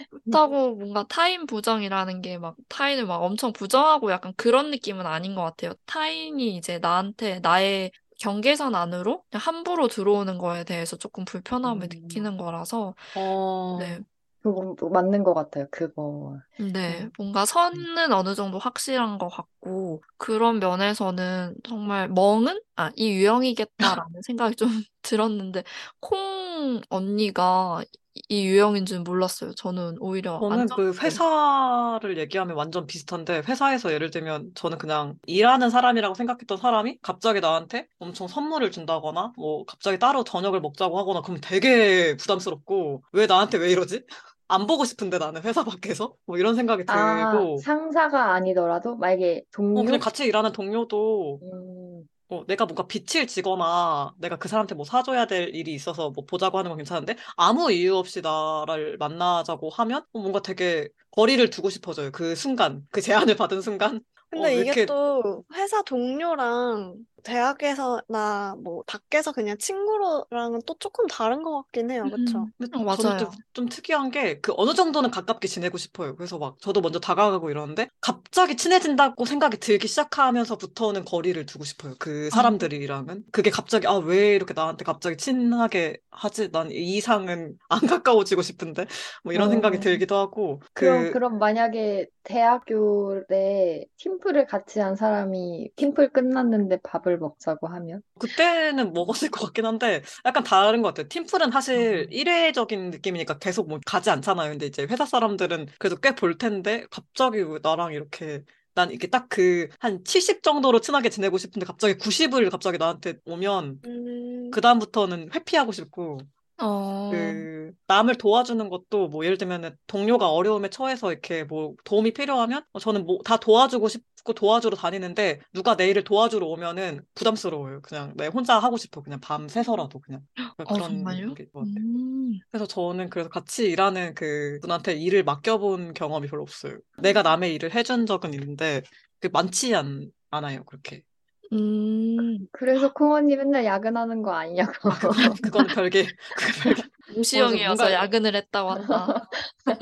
그렇다고 0.10 0.76
뭔가 0.76 1.04
타인 1.08 1.46
부정이라는 1.46 2.22
게 2.22 2.38
막 2.38 2.56
타인을 2.70 3.06
막 3.06 3.18
엄청 3.24 3.54
부정하고 3.54 4.12
약간 4.12 4.34
그런 4.36 4.72
느낌은 4.72 5.06
아닌 5.06 5.36
것 5.36 5.44
같아요. 5.44 5.74
타인이 5.86 6.56
이제 6.58 6.80
나한테 6.80 7.40
나의 7.40 7.92
경계선 8.20 8.76
안으로 8.76 9.24
그냥 9.30 9.42
함부로 9.46 9.88
들어오는 9.88 10.38
거에 10.38 10.64
대해서 10.64 10.98
조금 10.98 11.26
불편함을 11.26 11.88
음. 11.88 11.90
느끼는 11.92 12.38
거라서 12.38 12.96
어, 13.14 13.80
네, 13.80 14.00
그거 14.42 14.76
맞는 14.90 15.24
것 15.24 15.34
같아요. 15.34 15.68
그거. 15.72 16.40
네, 16.58 17.10
뭔가 17.18 17.46
선은 17.46 18.14
어느 18.14 18.36
정도 18.36 18.60
확실한 18.60 19.18
것 19.18 19.28
같고 19.30 20.04
그런 20.18 20.60
면에서는 20.60 21.56
정말 21.64 22.08
멍은 22.10 22.62
아, 22.76 22.92
이 22.96 23.10
유형이겠다라는 23.12 24.22
생각이 24.22 24.56
좀 24.56 24.70
들었는데 25.02 25.64
콩 26.00 26.82
언니가 26.90 27.84
이 28.30 28.46
유형인 28.46 28.86
줄 28.86 29.00
몰랐어요. 29.00 29.54
저는 29.56 29.98
오히려 30.00 30.40
저는 30.40 30.62
안정 30.62 30.78
그 30.78 30.94
회사를 31.02 32.18
얘기하면 32.18 32.56
완전 32.56 32.86
비슷한데 32.86 33.42
회사에서 33.48 33.92
예를 33.92 34.12
들면 34.12 34.52
저는 34.54 34.78
그냥 34.78 35.16
일하는 35.26 35.70
사람이라고 35.72 36.14
생각했던 36.14 36.58
사람이 36.58 37.00
갑자기 37.02 37.40
나한테 37.40 37.88
엄청 37.98 38.28
선물을 38.28 38.70
준다거나 38.72 39.34
뭐 39.36 39.66
갑자기 39.66 39.98
따로 39.98 40.24
저녁을 40.24 40.62
먹자고 40.62 41.00
하거나 41.00 41.22
그럼 41.22 41.40
되게 41.42 42.16
부담스럽고 42.18 43.04
왜 43.14 43.26
나한테 43.26 43.58
왜 43.58 43.72
이러지? 43.72 44.06
안 44.48 44.68
보고 44.68 44.86
싶은데 44.86 45.18
나는 45.18 45.42
회사 45.42 45.64
밖에서 45.64 46.14
뭐 46.28 46.38
이런 46.38 46.54
생각이 46.54 46.84
아, 46.88 47.32
들고 47.32 47.58
상사가 47.58 48.34
아니더라도 48.34 48.96
만약에 48.96 49.46
어, 49.58 49.62
그냥 49.62 49.86
동료? 49.86 50.00
같이 50.00 50.26
일하는 50.26 50.52
동료도 50.52 51.40
음, 51.42 52.08
어, 52.40 52.46
내가 52.48 52.66
뭔가 52.66 52.88
빛을 52.88 53.28
지거나 53.28 54.14
내가 54.20 54.38
그 54.38 54.48
사람한테 54.48 54.76
뭐 54.76 54.86
사줘야 54.86 55.26
될 55.28 55.54
일이 55.56 55.74
있어서 55.74 56.10
뭐 56.12 56.26
보자고 56.26 56.58
하는 56.58 56.70
건 56.70 56.78
괜찮은데 56.78 57.16
아무 57.38 57.72
이유 57.72 57.96
없이 57.98 58.22
나를 58.22 58.98
만나자고 58.98 59.70
하면 59.70 60.06
어, 60.14 60.20
뭔가 60.20 60.42
되게 60.42 60.90
거리를 61.12 61.50
두고 61.50 61.70
싶어져요. 61.70 62.12
그 62.12 62.36
순간, 62.36 62.86
그 62.92 63.02
제안을 63.02 63.36
받은 63.36 63.62
순간. 63.62 64.02
어, 64.32 64.42
근데 64.42 64.52
왜 64.52 64.62
이게 64.62 64.76
이렇게 64.76 64.86
또 64.86 65.46
회사 65.54 65.82
동료랑 65.84 67.06
대학에서나 67.24 68.56
뭐 68.64 68.84
밖에서 68.88 69.32
그냥 69.32 69.58
친구랑은 69.58 70.62
또 70.66 70.76
조금 70.80 71.08
다른 71.08 71.44
것 71.44 71.62
같긴 71.64 71.92
해요. 71.92 72.10
그쵸? 72.12 72.50
음, 72.62 72.68
어, 72.74 72.84
저는 72.90 73.16
맞아요. 73.16 73.18
좀, 73.18 73.30
좀 73.54 73.70
특이한 73.70 74.10
게 74.12 74.40
그 74.42 74.54
어느 74.58 74.74
정도는 74.74 75.12
가깝게 75.12 75.48
지내고 75.48 75.78
싶어요. 75.78 76.16
그래서 76.16 76.38
막 76.38 76.60
저도 76.60 76.82
먼저 76.82 77.00
다가가고 77.00 77.50
이러는데 77.50 77.88
갑자기 78.02 78.56
친해진다고 78.58 79.26
생각이 79.26 79.58
들기 79.58 79.88
시작하면서부터는 79.88 81.06
거리를 81.06 81.46
두고 81.46 81.64
싶어요. 81.64 81.96
그 82.00 82.30
아. 82.30 82.34
사람들이랑은. 82.34 83.24
그게 83.32 83.50
갑자기 83.50 83.88
아, 83.88 83.94
왜 83.96 84.36
이렇게 84.36 84.54
나한테 84.54 84.84
갑자기 84.86 85.18
친하게 85.18 85.98
하지? 86.12 86.50
난 86.52 86.72
이 86.72 86.98
이상은 86.98 87.58
안 87.70 87.80
가까워지고 87.82 88.42
싶은데 88.42 88.86
뭐 89.24 89.34
이런 89.34 89.50
생각이 89.50 89.80
어. 89.80 89.80
들기도 89.80 90.16
하고 90.16 90.62
그럼, 90.74 91.10
그 91.10 91.12
그럼 91.12 91.40
만약에 91.40 92.08
대학교에 92.24 93.86
팀플을 93.98 94.46
같이 94.48 94.80
한 94.80 94.96
사람이 94.96 95.72
팀플 95.76 96.12
끝났는데 96.12 96.78
밥을 96.84 97.13
먹자고 97.18 97.68
하면? 97.68 98.02
그때는 98.20 98.94
먹었을 98.94 99.30
것 99.32 99.42
같긴 99.46 99.66
한데 99.66 100.02
약간 100.26 100.44
다른 100.44 100.82
것 100.82 100.90
같아요. 100.90 101.08
팀플은 101.10 101.52
사실 101.52 102.08
음. 102.08 102.12
일회적인 102.12 102.92
느낌이니까 102.92 103.38
계속 103.40 103.68
뭐 103.68 103.80
가지 103.86 104.10
않잖아요. 104.12 104.52
근데 104.52 104.68
이제 104.68 104.84
회사 104.90 105.06
사람들은 105.06 105.68
그래도 105.80 105.98
꽤 106.00 106.12
볼 106.16 106.38
텐데 106.38 106.86
갑자기 106.92 107.40
왜 107.42 107.60
나랑 107.62 107.92
이렇게 107.94 108.44
난 108.76 108.92
이게 108.92 109.08
딱 109.08 109.28
그 109.30 109.68
한 109.80 110.04
70 110.06 110.42
정도로 110.44 110.80
친하게 110.80 111.10
지내고 111.10 111.38
싶은데 111.38 111.66
갑자기 111.66 111.96
90을 111.96 112.50
갑자기 112.50 112.78
나한테 112.78 113.16
오면 113.26 113.82
음, 113.86 114.52
그 114.52 114.62
다음부터는 114.62 115.32
회피하고 115.34 115.72
싶고 115.72 116.20
어, 116.58 117.10
그 117.10 117.72
남을 117.88 118.16
도와주는 118.18 118.70
것도 118.70 119.08
뭐 119.10 119.26
예를 119.26 119.38
들면 119.38 119.78
동료가 119.88 120.30
어려움에 120.32 120.70
처해서 120.70 121.12
이렇게 121.12 121.44
뭐 121.44 121.76
도움이 121.84 122.14
필요하면 122.14 122.64
어, 122.74 122.80
저는 122.80 123.06
뭐 123.06 123.20
다 123.24 123.38
도와주고 123.38 123.88
싶 123.90 124.04
고 124.24 124.34
도와주러 124.34 124.78
다니는데 124.78 125.42
누가 125.52 125.76
내 125.76 125.90
일을 125.90 126.06
도와주러 126.06 126.46
오면은 126.48 127.02
부담스러워요. 127.14 127.82
그냥 127.82 128.14
내 128.16 128.28
혼자 128.28 128.58
하고 128.58 128.78
싶어. 128.78 129.02
그냥 129.02 129.20
밤 129.20 129.50
새서라도 129.50 130.00
그냥 130.00 130.22
어, 130.58 130.64
그런 130.64 130.90
정말요? 130.90 131.34
게것 131.34 131.52
같아요. 131.52 131.76
음, 131.78 132.40
그래서 132.50 132.66
저는 132.66 133.10
그래서 133.10 133.30
같이 133.30 133.66
일하는 133.66 134.14
그 134.14 134.60
분한테 134.62 134.94
일을 134.94 135.24
맡겨본 135.24 135.94
경험이 135.94 136.28
별로 136.28 136.42
없어요. 136.42 136.78
내가 137.00 137.22
남의 137.22 137.54
일을 137.56 137.76
해준 137.76 138.06
적은 138.06 138.34
있는데 138.34 138.82
그 139.20 139.28
많지 139.32 139.76
않, 139.76 140.10
않아요. 140.32 140.64
그렇게. 140.64 141.04
음, 141.52 142.48
그래서 142.52 142.94
콩언니 142.94 143.36
맨날 143.36 143.66
야근하는 143.66 144.22
거 144.22 144.32
아니냐고. 144.32 144.90
아, 144.90 145.00
그건, 145.00 145.34
그건 145.36 145.68
별개, 145.68 146.08
그게 146.36 146.64
별개. 146.64 146.93
무시형이어서 147.16 147.84
뭔가- 147.84 147.94
야근을 147.94 148.36
했다 148.36 148.64
왔다. 148.64 149.30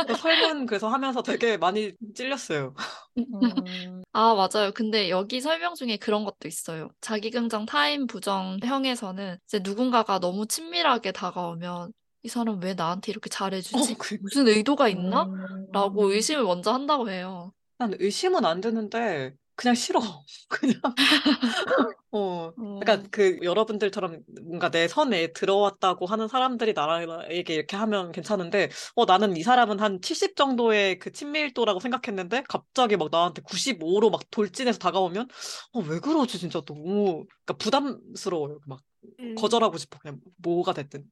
그 0.07 0.15
설문 0.15 0.65
그래서 0.65 0.87
하면서 0.89 1.21
되게 1.23 1.57
많이 1.57 1.93
찔렸어요. 2.15 2.73
음, 3.17 4.03
아, 4.13 4.33
맞아요. 4.33 4.71
근데 4.73 5.09
여기 5.09 5.41
설명 5.41 5.75
중에 5.75 5.97
그런 5.97 6.23
것도 6.25 6.47
있어요. 6.47 6.89
자기긍정 7.01 7.65
타인 7.65 8.07
부정형에서는 8.07 9.37
이제 9.45 9.59
누군가가 9.63 10.19
너무 10.19 10.45
친밀하게 10.47 11.11
다가오면 11.11 11.91
이 12.23 12.27
사람 12.27 12.59
왜 12.61 12.73
나한테 12.73 13.11
이렇게 13.11 13.29
잘해주지? 13.29 13.93
어, 13.93 13.95
그- 13.97 14.17
무슨 14.21 14.47
의도가 14.47 14.89
있나? 14.89 15.23
음. 15.23 15.67
라고 15.71 16.11
의심을 16.11 16.43
먼저 16.43 16.71
한다고 16.71 17.09
해요. 17.09 17.51
난 17.77 17.93
의심은 17.99 18.45
안 18.45 18.61
드는데 18.61 19.33
그냥 19.61 19.75
싫어. 19.75 19.99
그냥 20.49 20.81
어 22.11 22.51
음. 22.57 22.79
그 23.11 23.37
여러분들처럼 23.43 24.23
뭔가 24.43 24.71
내 24.71 24.87
선에 24.87 25.33
들어왔다고 25.33 26.07
하는 26.07 26.27
사람들이 26.27 26.73
나에게 26.73 27.53
이렇게 27.53 27.77
하면 27.77 28.11
괜찮은데 28.11 28.71
어 28.95 29.05
나는 29.05 29.37
이 29.37 29.43
사람은 29.43 29.79
한 29.79 30.01
70 30.01 30.35
정도의 30.35 30.97
그 30.97 31.11
친밀도라고 31.11 31.79
생각했는데 31.79 32.43
갑자기 32.49 32.97
막 32.97 33.09
나한테 33.11 33.43
95로 33.43 34.09
막 34.09 34.21
돌진해서 34.31 34.79
다가오면 34.79 35.27
어 35.73 35.79
왜 35.81 35.99
그러지 35.99 36.39
진짜 36.39 36.59
너무 36.61 37.25
그러니까 37.45 37.53
부담스러워요. 37.59 38.59
막 38.65 38.79
음. 39.19 39.35
거절하고 39.35 39.77
싶어 39.77 39.99
그냥 39.99 40.19
뭐가 40.37 40.73
됐든 40.73 41.03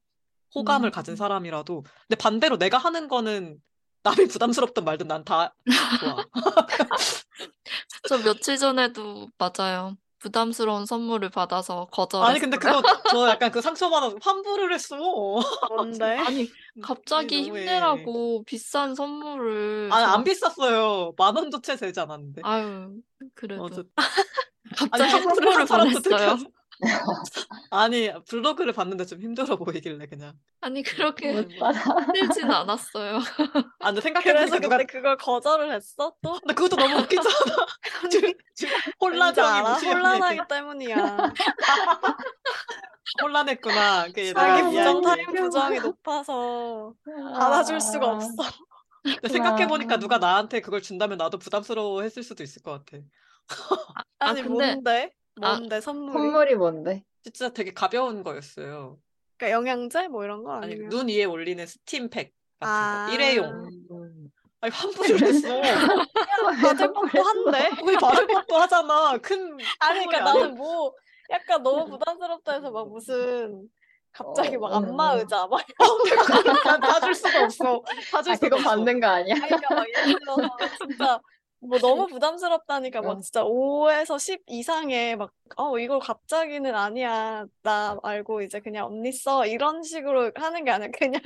호감을 0.56 0.88
음. 0.88 0.90
가진 0.90 1.14
사람이라도 1.14 1.82
근데 2.08 2.16
반대로 2.18 2.58
내가 2.58 2.78
하는 2.78 3.06
거는 3.06 3.58
남이 4.02 4.26
부담스럽든 4.28 4.84
말든 4.84 5.08
난 5.08 5.24
다 5.24 5.54
좋아. 6.00 6.24
저 8.08 8.18
며칠 8.18 8.56
전에도 8.56 9.28
맞아요. 9.38 9.96
부담스러운 10.18 10.84
선물을 10.84 11.30
받아서 11.30 11.86
거절했어요. 11.92 12.28
아니 12.30 12.38
근데 12.40 12.58
그거 12.58 12.82
저 13.10 13.28
약간 13.28 13.50
그 13.50 13.62
상처받아서 13.62 14.16
환불을 14.20 14.72
했어. 14.74 14.96
뭔데? 15.68 16.04
아니, 16.18 16.50
갑자기 16.82 17.42
너무해. 17.42 17.60
힘내라고 17.62 18.44
비싼 18.44 18.94
선물을 18.94 19.88
아니 19.92 20.04
안 20.04 20.18
저- 20.18 20.24
비쌌어요. 20.24 21.14
만 21.16 21.36
원도 21.36 21.60
채 21.62 21.76
되지 21.76 22.00
않았는데. 22.00 22.42
아유, 22.44 22.92
그래도 23.34 23.62
어쨌- 23.64 23.86
갑자기 24.76 25.02
아니 25.02 25.12
환불을 25.24 25.66
선물을 25.66 26.00
보냈어요. 26.02 26.36
아니 27.70 28.10
블로그를 28.28 28.72
봤는데 28.72 29.04
좀 29.06 29.20
힘들어 29.20 29.56
보이길래 29.56 30.06
그냥. 30.06 30.34
아니, 30.60 30.82
그렇게 30.82 31.32
못 31.32 31.48
받아. 31.58 31.80
힘들진 32.00 32.50
않았어요. 32.50 33.18
아 33.80 33.86
근데 33.86 34.00
생각해보니까 34.00 34.58
누가 34.60 34.78
그걸 34.84 35.16
거절을 35.16 35.72
했어? 35.72 36.14
또? 36.22 36.32
근데 36.40 36.54
그것도 36.54 36.76
너무 36.76 36.96
웃기잖아. 37.02 37.28
지금, 38.10 38.32
지금 38.54 38.74
왠지 39.02 39.40
혼란하기 39.88 40.40
때문이야. 40.48 40.96
혼란했구나. 43.22 44.06
그 44.14 44.32
자기 44.32 44.62
아, 44.62 44.68
부정. 44.68 45.00
타인 45.02 45.26
부정이 45.26 45.80
높아서 45.80 46.94
받아줄 47.34 47.80
수가 47.80 48.06
아, 48.06 48.10
없어. 48.12 48.28
근데 49.02 49.28
생각해 49.28 49.66
보니까 49.66 49.94
아. 49.94 49.98
누가 49.98 50.18
나한테 50.18 50.60
그걸 50.60 50.82
준다면 50.82 51.18
나도 51.18 51.38
부담스러워했을 51.38 52.22
수도 52.22 52.42
있을 52.42 52.62
것 52.62 52.84
같아. 52.84 53.02
아, 54.18 54.26
아니 54.30 54.42
근데- 54.42 54.64
뭔데? 54.66 55.12
아, 55.42 55.56
뭔데 55.56 55.80
선물이? 55.80 56.12
선물이 56.12 56.54
뭔데? 56.56 57.04
진짜 57.22 57.48
되게 57.50 57.72
가벼운 57.72 58.22
거였어요. 58.22 58.98
그러니까 59.36 59.56
영양제 59.58 60.08
뭐 60.08 60.24
이런 60.24 60.42
거 60.42 60.52
아니 60.54 60.72
아니면? 60.72 60.88
눈 60.90 61.08
위에 61.08 61.24
올리는 61.24 61.64
스팀팩 61.66 62.32
같은 62.60 62.72
아. 62.72 63.06
거. 63.08 63.14
일회용. 63.14 63.66
아니 64.62 64.72
환불을 64.72 65.22
했어. 65.22 65.60
받을 66.62 66.92
법도 66.92 67.22
한데? 67.22 67.70
우리 67.82 67.96
받을 67.96 68.26
것도 68.26 68.56
하잖아. 68.56 69.16
큰 69.18 69.56
아니 69.78 70.06
그러니까. 70.06 70.20
나는 70.34 70.54
뭐 70.54 70.92
약간 71.30 71.62
너무 71.62 71.86
부담스럽다 71.90 72.52
해서 72.52 72.70
막 72.70 72.88
무슨 72.90 73.68
갑자기 74.12 74.58
막 74.58 74.72
어, 74.72 74.78
음. 74.80 74.84
안마 74.88 75.12
의자 75.14 75.46
막난 75.46 76.80
봐줄 76.80 77.14
수가 77.14 77.44
없어. 77.44 77.80
봐줄 78.12 78.32
아, 78.32 78.34
수가 78.34 78.48
그거 78.48 78.56
없어. 78.56 78.68
받는 78.70 79.00
거 79.00 79.06
아니야? 79.06 79.34
그러니까 79.36 79.74
막 79.74 79.86
예를 79.88 80.18
들어서 80.20 80.48
진짜 80.78 81.20
뭐 81.60 81.78
너무 81.78 82.06
부담스럽다니까 82.12 83.02
막 83.02 83.18
어. 83.18 83.20
진짜 83.20 83.44
5에서 83.44 84.18
10 84.18 84.42
이상의 84.46 85.16
막 85.16 85.32
어 85.56 85.78
이걸 85.78 85.98
갑자기는 86.00 86.74
아니야 86.74 87.46
나 87.62 87.98
말고 88.02 88.42
이제 88.42 88.60
그냥 88.60 88.86
언니 88.86 89.12
써 89.12 89.46
이런 89.46 89.82
식으로 89.82 90.32
하는 90.36 90.64
게 90.64 90.70
아니라 90.70 90.90
그냥 90.96 91.20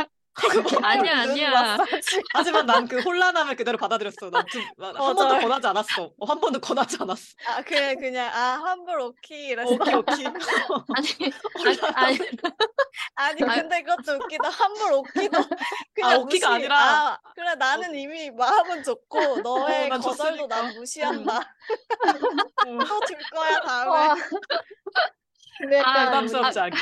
아니야, 0.83 1.26
눈 1.26 1.31
아니야. 1.31 1.76
하지만 2.35 2.67
난 2.67 2.88
그 2.88 3.00
혼란함을 3.00 3.57
그대로 3.57 3.79
받아들였어. 3.79 4.31
난한 4.31 4.47
번도 4.95 5.25
맞아요. 5.25 5.41
권하지 5.41 5.67
않았어. 5.69 6.11
어, 6.19 6.26
한 6.26 6.41
번도 6.41 6.61
권하지 6.61 6.97
않았어. 7.00 7.23
아 7.47 7.62
그래 7.62 7.95
그냥 7.95 8.26
아 8.35 8.61
환불 8.62 9.00
오키 9.00 9.35
이래서 9.47 9.71
오케이 9.71 9.95
오케이. 9.95 10.26
아니, 10.95 11.09
아니, 11.64 11.79
아니, 11.95 12.19
아니 13.17 13.43
아. 13.45 13.55
근데 13.55 13.83
그것도 13.83 14.17
웃기다 14.25 14.49
환불 14.50 14.93
오키도 14.93 15.38
그냥 15.95 16.11
아, 16.11 16.17
오키가 16.17 16.49
무시. 16.49 16.55
아니라? 16.55 16.79
아, 16.79 17.19
그래 17.35 17.55
나는 17.55 17.95
이미 17.95 18.31
마음은 18.33 18.83
좋고 18.83 19.41
너의 19.41 19.87
어, 19.87 19.88
난 19.88 20.00
거절도. 20.00 20.47
난 20.49 20.75
무시한다 20.75 21.37
어, 21.38 22.85
또줄 22.88 23.19
거야 23.33 23.61
다음에 23.61 23.91
와. 23.91 24.17
근데 25.59 25.81
아, 25.81 26.05
부담스럽지 26.07 26.59
않게. 26.61 26.76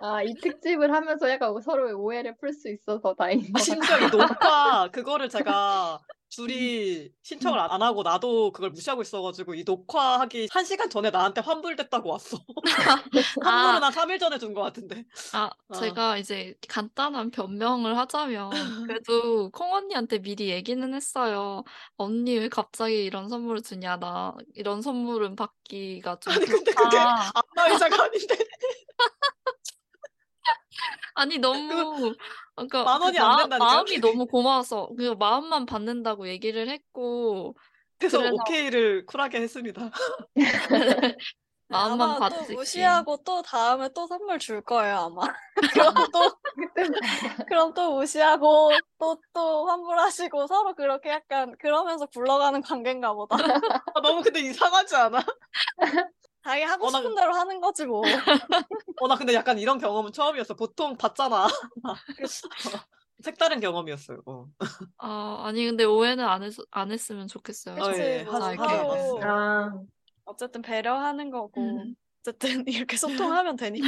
아, 0.00 0.22
이 0.22 0.34
특집을 0.34 0.92
하면서 0.92 1.28
약간 1.30 1.60
서로의 1.60 1.94
오해를 1.94 2.36
풀 2.36 2.52
수 2.52 2.68
있어서 2.70 3.14
다행인 3.14 3.52
것 3.52 3.60
심지어 3.62 3.98
이. 3.98 4.10
녹화 4.10 4.88
그거를 4.92 5.28
제가 5.28 6.00
둘이 6.30 7.10
신청을 7.22 7.58
안 7.58 7.80
하고 7.82 8.02
나도 8.02 8.52
그걸 8.52 8.70
무시하고 8.70 9.00
있어가지고 9.00 9.54
이 9.54 9.64
녹화하기 9.64 10.48
한 10.52 10.64
시간 10.64 10.90
전에 10.90 11.10
나한테 11.10 11.40
환불됐다고 11.40 12.10
왔어. 12.10 12.36
환불은 13.40 13.82
한 13.82 13.92
3일 13.92 14.18
전에 14.18 14.38
준 14.38 14.52
것 14.54 14.60
같은데. 14.62 15.04
아, 15.32 15.50
어. 15.68 15.74
제가 15.74 16.18
이제 16.18 16.54
간단한 16.68 17.30
변명을 17.30 17.96
하자면, 17.96 18.50
그래도 18.86 19.50
콩 19.50 19.72
언니한테 19.72 20.18
미리 20.20 20.50
얘기는 20.50 20.92
했어요. 20.94 21.64
언니 21.96 22.36
왜 22.38 22.48
갑자기 22.50 23.04
이런 23.04 23.28
선물을 23.30 23.62
주냐, 23.62 23.96
나 23.98 24.34
이런 24.54 24.82
선물은 24.82 25.34
받기가 25.34 26.18
좀 26.20 26.32
아니 26.34 26.44
근데 26.44 26.72
그게 26.72 26.90
그렇다. 26.90 27.30
안마 27.34 27.72
의자가 27.72 28.04
아닌데 28.04 28.36
아니, 31.18 31.38
너무, 31.38 32.14
그러니까 32.54 32.84
만 32.84 33.02
원이 33.02 33.16
그안 33.18 33.28
마, 33.30 33.36
된다니까요, 33.38 33.70
마음이. 33.70 34.00
너무 34.00 34.26
고마워서, 34.26 34.90
그 34.96 35.14
마음만 35.18 35.66
받는다고 35.66 36.28
얘기를 36.28 36.68
했고, 36.68 37.56
그래서 37.98 38.18
그래서 38.18 38.34
오케이를 38.34 39.04
쿨하게 39.04 39.40
했습니다. 39.40 39.90
마음만 41.70 42.00
아마 42.00 42.14
또 42.14 42.36
받을게. 42.36 42.54
무시하고 42.54 43.16
또 43.24 43.42
다음에 43.42 43.88
또 43.92 44.06
선물 44.06 44.38
줄 44.38 44.62
거예요, 44.62 44.96
아마. 44.96 45.22
그럼 45.74 45.94
또, 46.12 46.38
그럼 47.48 47.74
또 47.74 47.96
무시하고 47.96 48.70
또, 48.98 49.20
또 49.34 49.66
환불하시고 49.66 50.46
서로 50.46 50.74
그렇게 50.74 51.10
약간 51.10 51.56
그러면서 51.58 52.06
굴러가는 52.06 52.62
관계인가 52.62 53.12
보다. 53.12 53.36
아, 53.36 54.00
너무 54.00 54.22
근데 54.22 54.40
이상하지 54.40 54.94
않아? 54.96 55.18
자기 56.48 56.62
하고 56.62 56.86
어, 56.86 56.90
나- 56.90 56.98
싶은 56.98 57.14
대로 57.14 57.34
하는 57.34 57.60
거지 57.60 57.84
뭐. 57.84 58.00
어, 59.00 59.06
나 59.06 59.16
근데 59.16 59.34
약간 59.34 59.58
이런 59.58 59.78
경험은 59.78 60.12
처음이었어. 60.12 60.54
보통 60.54 60.96
받잖아. 60.96 61.46
색다른 63.22 63.60
경험이었어요. 63.60 64.22
어. 64.24 64.46
아, 64.96 65.42
아니, 65.44 65.66
근데 65.66 65.84
오해는 65.84 66.24
안 66.24 66.42
했, 66.42 66.54
안 66.70 66.90
했으면 66.90 67.28
좋겠어요. 67.28 67.74
어, 67.82 67.88
그치, 67.88 68.00
예, 68.00 68.24
서로 68.24 68.44
않았어요. 68.44 69.20
아, 69.24 69.72
어쨌든 70.24 70.62
배려하는 70.62 71.30
거고. 71.30 71.60
음. 71.82 71.94
어쨌든 72.20 72.64
이렇게 72.68 72.96
소통하면 72.96 73.56
되니까. 73.56 73.86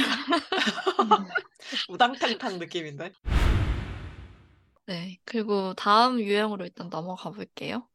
우당탕탕 1.89 2.59
느낌인데. 2.59 3.11
네, 4.85 5.17
그리고 5.25 5.73
다음 5.73 6.19
유형으로 6.19 6.65
일단 6.65 6.89
넘어가 6.89 7.31
볼게요. 7.31 7.87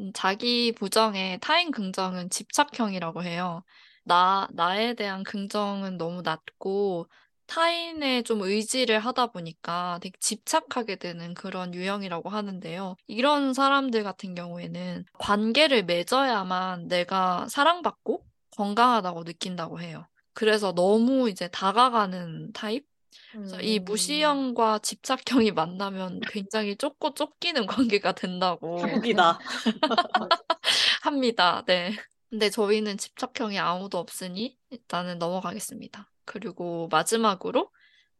음, 0.00 0.12
자기 0.14 0.72
부정의 0.72 1.40
타인 1.40 1.70
긍정은 1.70 2.30
집착형이라고 2.30 3.22
해요. 3.22 3.62
나, 4.04 4.48
나에 4.52 4.94
대한 4.94 5.24
긍정은 5.24 5.96
너무 5.96 6.22
낮고 6.22 7.08
타인에 7.46 8.22
좀 8.22 8.42
의지를 8.42 8.98
하다 9.00 9.28
보니까 9.28 9.98
되게 10.02 10.16
집착하게 10.18 10.96
되는 10.96 11.34
그런 11.34 11.74
유형이라고 11.74 12.28
하는데요. 12.28 12.96
이런 13.06 13.52
사람들 13.52 14.02
같은 14.02 14.34
경우에는 14.34 15.04
관계를 15.18 15.84
맺어야만 15.84 16.88
내가 16.88 17.46
사랑받고 17.48 18.24
건강하다고 18.56 19.24
느낀다고 19.24 19.80
해요. 19.80 20.06
그래서 20.32 20.72
너무 20.72 21.28
이제 21.28 21.48
다가가는 21.48 22.52
타입? 22.52 22.86
그래서 23.32 23.60
이 23.60 23.78
음. 23.78 23.84
무시형과 23.84 24.80
집착형이 24.80 25.52
만나면 25.52 26.20
굉장히 26.28 26.76
쫓고 26.76 27.14
쫓기는 27.14 27.66
관계가 28.00 28.12
된다고 28.12 28.78
후기다. 28.78 29.38
합니다. 31.02 31.62
네. 31.66 31.92
근데 32.34 32.50
저희는 32.50 32.98
집착형이 32.98 33.60
아무도 33.60 33.98
없으니 33.98 34.58
일단은 34.70 35.18
넘어가겠습니다. 35.20 36.10
그리고 36.24 36.88
마지막으로 36.90 37.70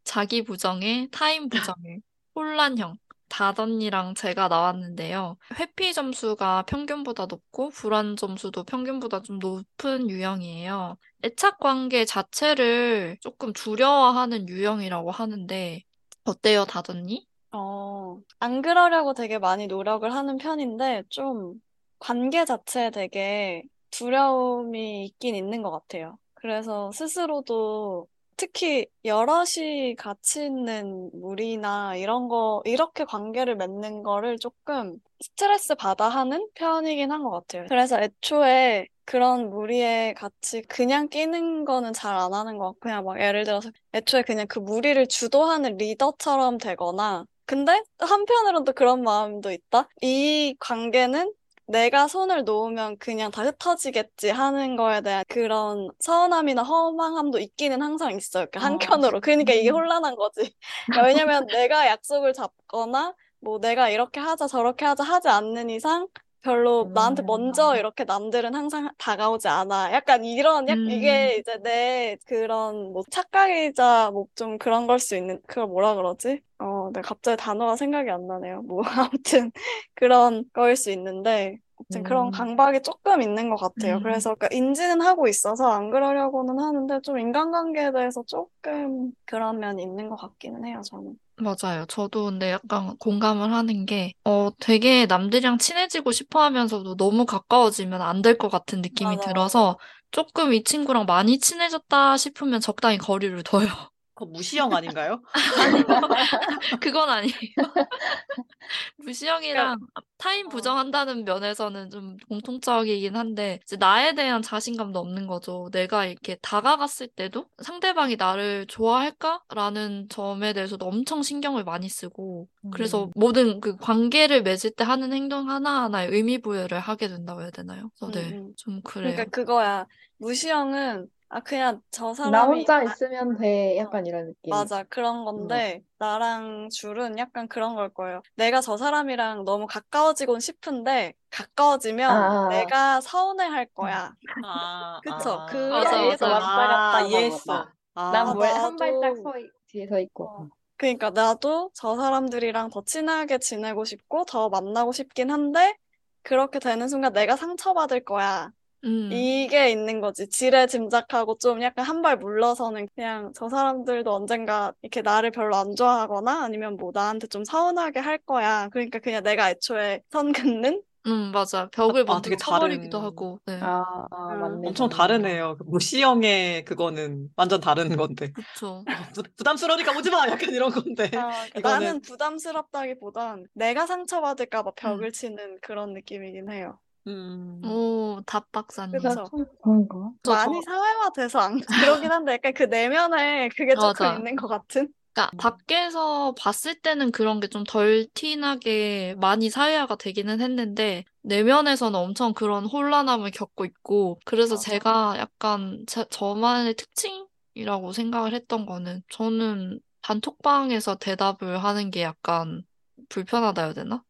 자기 0.04 0.44
부정의 0.44 1.08
타인 1.10 1.48
부정의 1.48 2.00
혼란형. 2.36 2.96
다던이랑 3.28 4.14
제가 4.14 4.46
나왔는데요. 4.46 5.36
회피 5.58 5.92
점수가 5.92 6.62
평균보다 6.68 7.26
높고 7.26 7.70
불안 7.70 8.14
점수도 8.14 8.62
평균보다 8.62 9.22
좀 9.22 9.40
높은 9.40 10.08
유형이에요. 10.08 10.96
애착 11.24 11.58
관계 11.58 12.04
자체를 12.04 13.16
조금 13.20 13.52
두려워하는 13.52 14.48
유형이라고 14.48 15.10
하는데 15.10 15.82
어때요, 16.22 16.66
다던니? 16.66 17.26
어, 17.50 18.20
안 18.38 18.62
그러려고 18.62 19.12
되게 19.12 19.40
많이 19.40 19.66
노력을 19.66 20.08
하는 20.12 20.36
편인데, 20.36 21.02
좀 21.08 21.54
관계 21.98 22.44
자체에 22.44 22.90
되게 22.90 23.64
두려움이 23.98 25.04
있긴 25.06 25.34
있는 25.34 25.62
것 25.62 25.70
같아요. 25.70 26.18
그래서 26.34 26.90
스스로도 26.92 28.06
특히 28.36 28.86
여럿이 29.04 29.94
같이 29.96 30.44
있는 30.46 31.10
무리나 31.14 31.94
이런 31.96 32.28
거, 32.28 32.62
이렇게 32.66 33.04
관계를 33.04 33.56
맺는 33.56 34.02
거를 34.02 34.38
조금 34.38 34.98
스트레스 35.20 35.74
받아 35.76 36.08
하는 36.08 36.48
편이긴 36.54 37.12
한 37.12 37.22
것 37.22 37.30
같아요. 37.30 37.66
그래서 37.68 38.00
애초에 38.00 38.88
그런 39.04 39.50
무리에 39.50 40.14
같이 40.14 40.62
그냥 40.62 41.08
끼는 41.08 41.64
거는 41.64 41.92
잘 41.92 42.16
안 42.16 42.34
하는 42.34 42.58
것 42.58 42.64
같고, 42.66 42.80
그냥 42.80 43.04
막 43.04 43.20
예를 43.20 43.44
들어서 43.44 43.70
애초에 43.94 44.22
그냥 44.22 44.46
그 44.48 44.58
무리를 44.58 45.06
주도하는 45.06 45.76
리더처럼 45.76 46.58
되거나, 46.58 47.24
근데 47.46 47.82
한편으로는 47.98 48.64
또 48.64 48.72
그런 48.72 49.02
마음도 49.02 49.50
있다. 49.52 49.88
이 50.02 50.56
관계는 50.58 51.32
내가 51.66 52.08
손을 52.08 52.44
놓으면 52.44 52.98
그냥 52.98 53.30
다 53.30 53.42
흩어지겠지 53.42 54.30
하는 54.30 54.76
거에 54.76 55.00
대한 55.00 55.24
그런 55.28 55.88
서운함이나 56.00 56.62
허망함도 56.62 57.38
있기는 57.38 57.80
항상 57.80 58.16
있어요. 58.16 58.46
그 58.52 58.58
어. 58.58 58.62
한켠으로. 58.62 59.20
그러니까 59.20 59.52
이게 59.54 59.70
음. 59.70 59.76
혼란한 59.76 60.14
거지. 60.16 60.54
그러니까 60.86 61.06
왜냐면 61.06 61.46
내가 61.46 61.86
약속을 61.86 62.34
잡거나 62.34 63.14
뭐 63.40 63.58
내가 63.60 63.88
이렇게 63.90 64.20
하자 64.20 64.46
저렇게 64.46 64.84
하자 64.84 65.04
하지 65.04 65.28
않는 65.28 65.70
이상 65.70 66.08
별로 66.44 66.90
나한테 66.94 67.22
음. 67.22 67.26
먼저 67.26 67.76
이렇게 67.76 68.04
남들은 68.04 68.54
항상 68.54 68.90
다가오지 68.98 69.48
않아. 69.48 69.92
약간 69.92 70.24
이런, 70.24 70.68
약, 70.68 70.78
음. 70.78 70.88
이게 70.88 71.38
이제 71.38 71.58
내 71.62 72.18
그런 72.26 72.92
뭐 72.92 73.02
착각이자 73.10 74.10
뭐 74.12 74.28
좀 74.36 74.58
그런 74.58 74.86
걸 74.86 75.00
수 75.00 75.16
있는, 75.16 75.40
그걸 75.48 75.66
뭐라 75.68 75.94
그러지? 75.96 76.42
어, 76.58 76.90
네, 76.92 77.00
갑자기 77.02 77.36
단어가 77.42 77.76
생각이 77.76 78.10
안 78.10 78.26
나네요. 78.26 78.62
뭐, 78.62 78.82
아무튼 79.12 79.50
그런 79.94 80.44
거일 80.52 80.76
수 80.76 80.90
있는데, 80.92 81.58
아무튼 81.78 82.02
그런 82.02 82.28
음. 82.28 82.30
강박이 82.30 82.82
조금 82.82 83.22
있는 83.22 83.50
것 83.50 83.56
같아요. 83.56 83.98
음. 83.98 84.02
그래서 84.02 84.34
그러니까 84.34 84.48
인지는 84.56 85.00
하고 85.02 85.28
있어서 85.28 85.70
안 85.70 85.90
그러려고는 85.90 86.58
하는데 86.58 87.00
좀 87.02 87.18
인간관계에 87.18 87.92
대해서 87.92 88.22
조금 88.26 89.12
그런 89.26 89.58
면이 89.58 89.82
있는 89.82 90.08
것 90.08 90.16
같기는 90.16 90.64
해요, 90.66 90.80
저는. 90.84 91.18
맞아요. 91.36 91.84
저도 91.88 92.26
근데 92.26 92.50
약간 92.52 92.96
공감을 92.98 93.52
하는 93.52 93.86
게, 93.86 94.12
어, 94.24 94.50
되게 94.60 95.06
남들이랑 95.06 95.58
친해지고 95.58 96.12
싶어 96.12 96.40
하면서도 96.42 96.96
너무 96.96 97.26
가까워지면 97.26 98.00
안 98.02 98.22
될 98.22 98.38
것 98.38 98.48
같은 98.48 98.80
느낌이 98.82 99.16
맞아, 99.16 99.18
들어서 99.18 99.76
조금 100.12 100.52
이 100.54 100.62
친구랑 100.62 101.06
많이 101.06 101.38
친해졌다 101.40 102.16
싶으면 102.18 102.60
적당히 102.60 102.98
거리를 102.98 103.42
둬요. 103.42 103.66
그거 104.14 104.26
무시형 104.26 104.72
아닌가요? 104.72 105.20
그건 106.80 107.10
아니에요. 107.10 107.34
무시형이랑 108.96 109.78
타인 110.18 110.46
어. 110.46 110.48
부정한다는 110.48 111.24
면에서는 111.24 111.90
좀 111.90 112.16
공통적이긴 112.28 113.16
한데, 113.16 113.60
이제 113.64 113.76
나에 113.76 114.14
대한 114.14 114.40
자신감도 114.40 114.98
없는 114.98 115.26
거죠. 115.26 115.68
내가 115.72 116.06
이렇게 116.06 116.36
다가갔을 116.36 117.08
때도 117.08 117.46
상대방이 117.62 118.16
나를 118.16 118.66
좋아할까라는 118.68 120.08
점에 120.08 120.52
대해서도 120.52 120.86
엄청 120.86 121.22
신경을 121.22 121.64
많이 121.64 121.88
쓰고, 121.88 122.48
그래서 122.72 123.06
음. 123.06 123.10
모든 123.16 123.60
그 123.60 123.76
관계를 123.76 124.42
맺을 124.42 124.70
때 124.70 124.84
하는 124.84 125.12
행동 125.12 125.50
하나하나에 125.50 126.06
의미 126.10 126.38
부여를 126.38 126.78
하게 126.78 127.08
된다고 127.08 127.42
해야 127.42 127.50
되나요? 127.50 127.90
그래서 127.98 128.18
네, 128.18 128.36
음, 128.36 128.46
음. 128.46 128.52
좀 128.56 128.80
그래요. 128.82 129.12
그러니까 129.12 129.24
그거야. 129.36 129.86
무시형은 130.18 131.08
아 131.34 131.40
그냥 131.40 131.82
저나 131.90 132.14
사람이 132.14 132.58
혼자 132.60 132.76
아, 132.76 132.82
있으면 132.84 133.36
돼. 133.38 133.76
약간 133.76 134.06
이런 134.06 134.26
느낌. 134.28 134.50
맞아 134.50 134.84
그런 134.84 135.24
건데 135.24 135.82
나랑 135.98 136.68
줄은 136.70 137.18
약간 137.18 137.48
그런 137.48 137.74
걸 137.74 137.92
거예요. 137.92 138.22
내가 138.36 138.60
저 138.60 138.76
사람이랑 138.76 139.44
너무 139.44 139.66
가까워지곤 139.66 140.38
싶은데 140.38 141.12
가까워지면 141.30 142.08
아. 142.10 142.48
내가 142.50 143.00
서운해할 143.00 143.66
거야. 143.74 144.14
아, 144.44 145.00
그쵸. 145.02 145.30
아. 145.40 145.46
그 145.46 145.56
맞아, 145.56 145.90
사이에서 145.90 146.28
맞아. 146.28 146.34
왔다 146.34 146.68
갔다 146.68 146.96
아, 146.98 147.00
이해했어. 147.02 147.68
아, 147.94 148.10
난뭘한 148.12 148.76
나도- 148.76 148.78
발짝 148.78 149.16
서, 149.24 149.38
있- 149.40 149.50
뒤에 149.66 149.88
서 149.88 149.98
있고. 149.98 150.24
어. 150.28 150.48
그러니까 150.76 151.10
나도 151.10 151.70
저 151.74 151.96
사람들이랑 151.96 152.70
더 152.70 152.84
친하게 152.84 153.38
지내고 153.38 153.84
싶고 153.84 154.24
더 154.24 154.48
만나고 154.50 154.92
싶긴 154.92 155.32
한데 155.32 155.76
그렇게 156.22 156.60
되는 156.60 156.86
순간 156.86 157.12
내가 157.12 157.34
상처받을 157.34 158.04
거야. 158.04 158.52
음, 158.84 159.10
이게 159.12 159.70
있는 159.70 160.00
거지. 160.00 160.28
지레 160.28 160.66
짐작하고 160.66 161.38
좀 161.38 161.62
약간 161.62 161.84
한 161.86 162.02
발 162.02 162.16
물러서는 162.18 162.86
그냥 162.94 163.32
저 163.34 163.48
사람들도 163.48 164.12
언젠가 164.12 164.72
이렇게 164.82 165.00
나를 165.00 165.30
별로 165.30 165.56
안 165.56 165.74
좋아하거나 165.74 166.44
아니면 166.44 166.76
뭐 166.76 166.90
나한테 166.92 167.26
좀 167.28 167.44
서운하게 167.44 168.00
할 168.00 168.18
거야. 168.18 168.68
그러니까 168.70 168.98
그냥 168.98 169.22
내가 169.22 169.50
애초에 169.50 170.02
선 170.10 170.32
긋는 170.32 170.82
음, 171.06 171.32
맞아. 171.32 171.68
벽을 171.70 172.02
아, 172.02 172.04
먼저 172.04 172.22
되게 172.30 172.36
쳐버리기도 172.36 172.98
다른- 172.98 173.04
하고. 173.06 173.38
네. 173.46 173.58
아, 173.62 173.84
아, 174.10 174.28
음. 174.34 174.40
맞네. 174.40 174.68
엄청. 174.68 174.88
다르네요. 174.88 175.56
뭐 175.66 175.78
C형의 175.78 176.64
그거는 176.64 177.28
완전 177.36 177.60
다른 177.60 177.94
건데. 177.96 178.32
그쵸. 178.32 178.66
어, 178.78 178.84
부, 179.14 179.22
부담스러우니까 179.36 179.92
오지 179.98 180.10
마! 180.10 180.26
약간 180.28 180.50
이런 180.50 180.70
건데. 180.70 181.10
아, 181.14 181.30
이거는- 181.56 181.62
나는 181.62 182.00
부담스럽다기보단 182.02 183.46
내가 183.54 183.86
상처받을까 183.86 184.62
봐 184.62 184.70
음. 184.70 184.72
벽을 184.76 185.12
치는 185.12 185.58
그런 185.62 185.92
느낌이긴 185.92 186.50
해요. 186.50 186.78
음. 187.06 187.62
오, 187.64 188.22
답박사님. 188.26 188.92
그쵸. 189.00 189.08
나좀 189.08 189.46
그런가? 189.62 190.12
저- 190.22 190.32
많이 190.32 190.62
사회화돼서 190.62 191.38
안 191.40 191.60
그러긴 192.00 192.10
한데 192.12 192.32
약간 192.34 192.52
그 192.54 192.64
내면에 192.64 193.48
그게 193.50 193.74
조금 193.74 194.06
맞아. 194.06 194.16
있는 194.18 194.36
것 194.36 194.48
같은? 194.48 194.92
그러니까 195.12 195.32
밖에서 195.36 196.34
봤을 196.38 196.80
때는 196.80 197.12
그런 197.12 197.38
게 197.40 197.48
좀 197.48 197.64
덜 197.64 198.06
티나게 198.14 199.14
많이 199.20 199.48
사회화가 199.50 199.96
되기는 199.96 200.40
했는데 200.40 201.04
내면에서는 201.22 201.98
엄청 201.98 202.32
그런 202.34 202.64
혼란함을 202.66 203.30
겪고 203.30 203.64
있고 203.64 204.18
그래서 204.24 204.56
맞아. 204.56 204.70
제가 204.72 205.16
약간 205.18 205.84
제, 205.86 206.04
저만의 206.10 206.74
특징이라고 206.74 207.92
생각을 207.92 208.34
했던 208.34 208.66
거는 208.66 209.02
저는 209.10 209.80
단톡방에서 210.02 210.96
대답을 210.96 211.62
하는 211.62 211.90
게 211.90 212.02
약간 212.02 212.64
불편하다 213.08 213.62
해야 213.62 213.72
되나? 213.74 214.02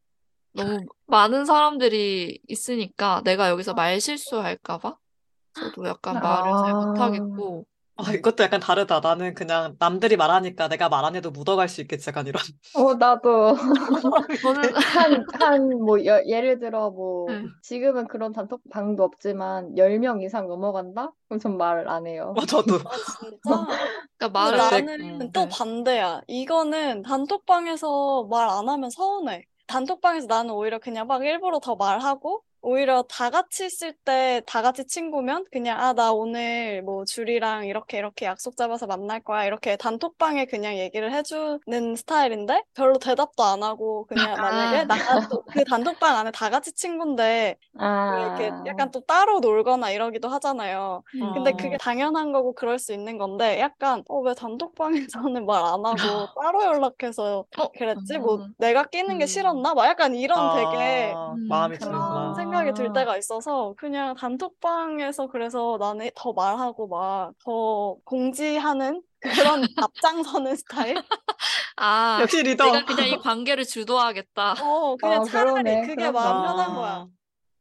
너무 0.55 0.79
많은 1.07 1.45
사람들이 1.45 2.39
있으니까 2.47 3.21
내가 3.23 3.49
여기서 3.49 3.73
말 3.73 3.99
실수할까 3.99 4.77
봐 4.79 4.97
저도 5.53 5.85
약간 5.87 6.19
말을 6.21 6.51
잘 6.63 6.71
아. 6.71 6.73
못하겠고 6.73 7.65
아, 7.97 8.11
이것도 8.11 8.43
약간 8.43 8.59
다르다. 8.59 8.99
나는 8.99 9.33
그냥 9.33 9.77
남들이 9.79 10.17
말하니까 10.17 10.67
내가 10.67 10.89
말 10.89 11.05
안 11.05 11.15
해도 11.15 11.31
묻어갈 11.31 11.69
수 11.69 11.79
있겠지. 11.79 12.09
약간 12.09 12.27
이런. 12.27 12.41
어, 12.73 12.93
나도. 12.95 13.55
저는 14.41 14.75
한, 14.75 15.25
한, 15.39 15.69
뭐, 15.79 16.03
여- 16.05 16.21
예를 16.27 16.59
들어, 16.59 16.89
뭐, 16.89 17.27
네. 17.31 17.43
지금은 17.61 18.07
그런 18.09 18.33
단톡방도 18.33 19.01
없지만, 19.01 19.77
10명 19.77 20.21
이상 20.23 20.49
넘어간다? 20.49 21.13
그럼 21.29 21.39
전말안 21.39 22.05
해요. 22.05 22.33
어, 22.35 22.45
저도. 22.45 22.75
아 22.75 22.97
진짜? 22.97 23.39
그러니까 23.47 23.87
근데 24.17 24.27
말을 24.33 24.57
나는 24.57 25.21
음, 25.21 25.31
또 25.31 25.41
네. 25.45 25.49
반대야. 25.49 26.21
이거는 26.27 27.01
단톡방에서 27.03 28.27
말 28.29 28.49
안 28.49 28.67
하면 28.67 28.89
서운해. 28.89 29.45
단톡방에서 29.67 30.27
나는 30.27 30.51
오히려 30.51 30.79
그냥 30.79 31.07
막 31.07 31.23
일부러 31.25 31.59
더 31.59 31.75
말하고, 31.75 32.43
오히려 32.65 33.03
다 33.03 33.29
같이 33.29 33.65
있을 33.65 33.93
때 34.05 34.41
다 34.47 34.61
같이 34.61 34.85
친구면 34.85 35.45
그냥 35.51 35.79
아, 35.79 35.93
나 35.93 36.11
오늘 36.11 36.81
뭐 36.83 37.05
줄이랑 37.05 37.65
이렇게 37.65 37.97
이렇게 37.97 38.25
약속 38.25 38.57
잡아서 38.57 38.87
만날 38.87 39.21
거야. 39.21 39.45
이렇게 39.45 39.75
단톡방에 39.77 40.45
그냥 40.45 40.75
얘기를 40.77 41.11
해주는 41.13 41.95
스타일인데 41.95 42.63
별로 42.73 42.97
대답도 42.99 43.43
안 43.43 43.63
하고 43.63 44.05
그냥 44.07 44.39
만약에 44.39 44.79
아. 44.79 44.85
나도 44.87 45.43
그 45.51 45.63
단톡방 45.65 46.15
안에 46.17 46.31
다 46.31 46.49
같이 46.49 46.71
친구인데 46.73 47.55
이렇게 48.07 48.51
아, 48.51 48.63
약간 48.65 48.91
또 48.91 49.01
따로 49.01 49.39
놀거나 49.39 49.91
이러기도 49.91 50.27
하잖아요. 50.29 51.03
근데 51.33 51.51
어. 51.51 51.55
그게 51.57 51.77
당연한 51.77 52.31
거고 52.31 52.53
그럴 52.53 52.79
수 52.79 52.93
있는 52.93 53.17
건데 53.17 53.59
약간 53.59 54.03
어 54.09 54.21
왜 54.21 54.33
단톡방에서는 54.33 55.45
말 55.45 55.63
안 55.65 55.85
하고 55.85 56.27
따로 56.41 56.63
연락해서 56.63 57.45
어? 57.57 57.67
그랬지? 57.77 58.19
뭐 58.19 58.37
음. 58.37 58.53
내가 58.57 58.83
끼는 58.85 59.17
게 59.17 59.25
음. 59.25 59.27
싫었나? 59.27 59.73
막 59.73 59.85
약간 59.85 60.15
이런 60.15 60.49
되게 60.49 61.17
아, 61.17 61.33
음, 61.35 61.47
마음이 61.47 61.77
그런 61.77 62.33
드는구나. 62.33 62.33
생각이 62.55 62.73
들 62.73 62.93
때가 62.93 63.17
있어서 63.17 63.73
그냥 63.77 64.15
단톡방에서 64.15 65.27
그래서 65.27 65.77
나는 65.79 66.09
더 66.15 66.33
말하고 66.33 66.87
막 66.87 67.33
더 67.43 67.97
공지하는 68.05 69.01
그런 69.21 69.63
앞장서는 69.77 70.55
스타일? 70.57 70.97
아, 71.77 72.19
역시 72.21 72.43
리더. 72.43 72.65
내가 72.71 72.85
그냥 72.85 73.07
이 73.09 73.17
관계를 73.17 73.65
주도하겠다. 73.65 74.55
어 74.59 74.97
그냥 74.97 75.21
아, 75.21 75.23
차라리 75.23 75.53
그러네. 75.63 75.81
그게 75.81 76.09
그러네. 76.09 76.11
마음 76.11 76.37
아. 76.37 76.41
편한 76.43 76.75
거야. 76.75 77.07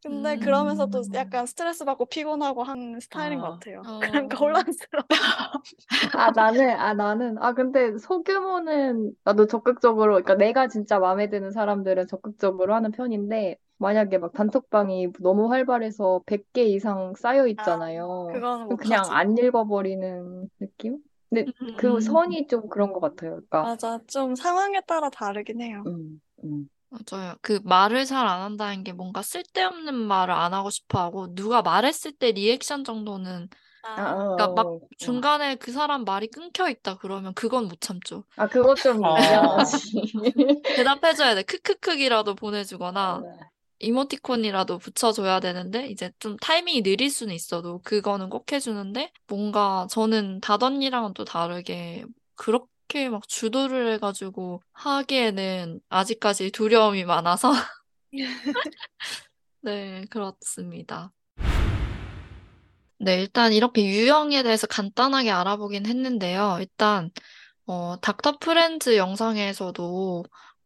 근데 0.02 0.34
음. 0.34 0.40
그러면서 0.40 0.86
또 0.86 1.02
약간 1.14 1.46
스트레스 1.46 1.84
받고 1.84 2.06
피곤하고 2.06 2.62
하는 2.64 3.00
스타일인 3.00 3.40
것 3.40 3.46
아. 3.46 3.50
같아요. 3.52 3.82
어. 3.86 4.00
그러니까 4.00 4.36
혼란스러워. 4.38 5.04
아, 6.14 6.30
나는, 6.32 6.70
아, 6.70 6.94
나는, 6.94 7.38
아, 7.38 7.52
근데 7.54 7.96
소규모는 7.98 9.12
나도 9.24 9.46
적극적으로, 9.46 10.14
그러니까 10.14 10.34
내가 10.36 10.68
진짜 10.68 10.98
마음에 10.98 11.28
드는 11.30 11.52
사람들은 11.52 12.06
적극적으로 12.08 12.74
하는 12.74 12.90
편인데, 12.92 13.56
만약에 13.78 14.18
막 14.18 14.32
단톡방이 14.32 15.08
너무 15.20 15.50
활발해서 15.50 16.22
100개 16.26 16.64
이상 16.64 17.14
쌓여 17.16 17.46
있잖아요. 17.48 18.26
그거는 18.32 18.66
그럼 18.66 18.76
그냥 18.76 19.02
못하지. 19.02 19.10
안 19.12 19.36
읽어버리는 19.38 20.48
느낌? 20.60 20.98
근데 21.30 21.50
그 21.76 21.88
음. 21.96 22.00
선이 22.00 22.46
좀 22.48 22.68
그런 22.68 22.92
것 22.92 23.00
같아요. 23.00 23.32
그러니까, 23.32 23.62
맞아. 23.62 23.98
좀 24.06 24.34
상황에 24.34 24.80
따라 24.82 25.10
다르긴 25.10 25.60
해요. 25.60 25.82
음, 25.86 26.20
음. 26.44 26.68
맞아요. 26.90 27.36
그 27.42 27.60
말을 27.64 28.04
잘 28.04 28.26
안 28.26 28.40
한다는 28.42 28.84
게 28.84 28.92
뭔가 28.92 29.20
쓸데없는 29.22 29.94
말을 29.94 30.32
안 30.34 30.54
하고 30.54 30.70
싶어 30.70 31.00
하고 31.00 31.34
누가 31.34 31.60
말했을 31.62 32.12
때 32.12 32.30
리액션 32.32 32.84
정도는 32.84 33.48
아, 33.82 33.88
아, 33.88 34.14
어, 34.14 34.30
그러니까 34.36 34.54
막 34.62 34.74
어, 34.76 34.76
어. 34.76 34.88
중간에 34.98 35.56
그 35.56 35.72
사람 35.72 36.04
말이 36.04 36.28
끊겨 36.28 36.68
있다 36.70 36.98
그러면 36.98 37.34
그건 37.34 37.66
못 37.68 37.80
참죠. 37.80 38.24
아, 38.36 38.48
그것 38.48 38.80
좀 38.80 39.00
어. 39.04 39.58
대답해줘야 40.74 41.34
돼. 41.34 41.42
크크크기라도 41.42 42.34
보내주거나 42.34 43.22
네. 43.22 43.53
이모티콘이라도 43.80 44.78
붙여줘야 44.78 45.40
되는데 45.40 45.88
이제 45.88 46.12
좀 46.18 46.36
타이밍이 46.36 46.82
느릴 46.82 47.10
수는 47.10 47.34
있어도 47.34 47.80
그거는 47.82 48.30
꼭 48.30 48.50
해주는데 48.52 49.12
뭔가 49.26 49.86
저는 49.90 50.40
다던이랑은 50.40 51.14
또 51.14 51.24
다르게 51.24 52.04
그렇게 52.34 53.08
막 53.08 53.26
주도를 53.28 53.92
해가지고 53.94 54.62
하기에는 54.72 55.80
아직까지 55.88 56.50
두려움이 56.50 57.04
많아서 57.04 57.52
네, 59.60 60.04
그렇습니다. 60.10 61.12
네, 62.98 63.20
일단 63.20 63.52
이렇게 63.52 63.84
유형에 63.84 64.42
대해서 64.42 64.66
간단하게 64.66 65.30
알아보긴 65.30 65.86
했는데요. 65.86 66.58
일단 66.60 67.10
어, 67.66 67.96
닥터 68.00 68.38
프렌즈 68.38 68.96
영상에서도 68.96 70.24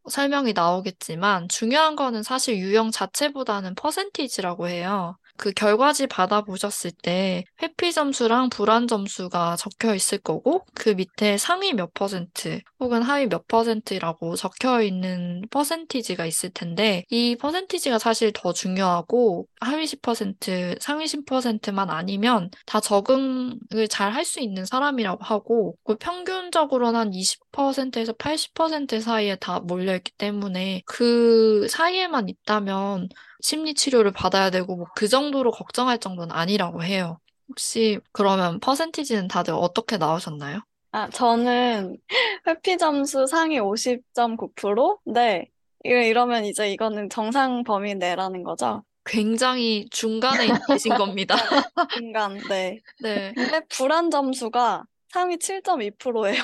설명이 0.09 0.53
나오겠지만 0.53 1.47
중요한 1.49 1.95
거는 1.95 2.23
사실 2.23 2.57
유형 2.57 2.91
자체보다는 2.91 3.75
퍼센티지라고 3.75 4.67
해요. 4.67 5.17
그 5.39 5.51
결과지 5.51 6.05
받아보셨을 6.07 6.91
때 7.01 7.45
회피 7.61 7.93
점수랑 7.93 8.49
불안 8.49 8.87
점수가 8.87 9.55
적혀 9.55 9.95
있을 9.95 10.17
거고 10.19 10.65
그 10.75 10.89
밑에 10.89 11.37
상위 11.37 11.73
몇 11.73 11.93
퍼센트 11.93 12.59
혹은 12.79 13.01
하위 13.01 13.27
몇 13.27 13.47
퍼센트라고 13.47 14.35
적혀 14.35 14.81
있는 14.81 15.41
퍼센티지가 15.49 16.25
있을 16.25 16.49
텐데 16.51 17.05
이 17.09 17.35
퍼센티지가 17.39 17.99
사실 17.99 18.31
더 18.33 18.51
중요하고 18.53 19.47
하위 19.61 19.85
10%, 19.85 20.77
상위 20.81 21.05
10%만 21.05 21.89
아니면 21.89 22.49
다 22.65 22.79
적응을 22.79 23.87
잘 23.89 24.09
할 24.13 24.25
수 24.25 24.39
있는 24.41 24.65
사람이라고 24.65 25.23
하고 25.23 25.75
그 25.85 25.95
평균적으로는 25.95 26.99
한 26.99 27.11
20%에서 27.11 28.13
80% 28.13 29.01
사이에 29.01 29.35
다 29.37 29.59
몰려있기 29.59 30.11
때문에 30.17 30.81
그 30.85 31.67
사이에만 31.69 32.27
있다면 32.29 33.09
심리 33.41 33.73
치료를 33.73 34.11
받아야 34.11 34.49
되고 34.49 34.75
뭐 34.75 34.85
그 34.95 35.07
정도로 35.07 35.51
걱정할 35.51 35.99
정도는 35.99 36.35
아니라고 36.35 36.83
해요. 36.83 37.19
혹시 37.49 37.99
그러면 38.11 38.59
퍼센티지는 38.59 39.27
다들 39.27 39.53
어떻게 39.53 39.97
나오셨나요? 39.97 40.61
아, 40.91 41.09
저는 41.09 41.97
회피 42.47 42.77
점수 42.77 43.27
상위 43.27 43.59
50.9%? 43.59 44.99
네. 45.05 45.49
이러- 45.83 46.01
이러면 46.03 46.45
이제 46.45 46.71
이거는 46.71 47.09
정상 47.09 47.63
범위 47.63 47.95
내라는 47.95 48.43
거죠. 48.43 48.83
굉장히 49.05 49.87
중간에 49.91 50.47
계신 50.67 50.93
겁니다. 50.95 51.35
중간, 51.93 52.37
네. 52.49 52.79
네. 52.99 53.33
근데 53.33 53.61
불안 53.69 54.11
점수가 54.11 54.83
상위 55.11 55.37
7.2%예요. 55.39 56.43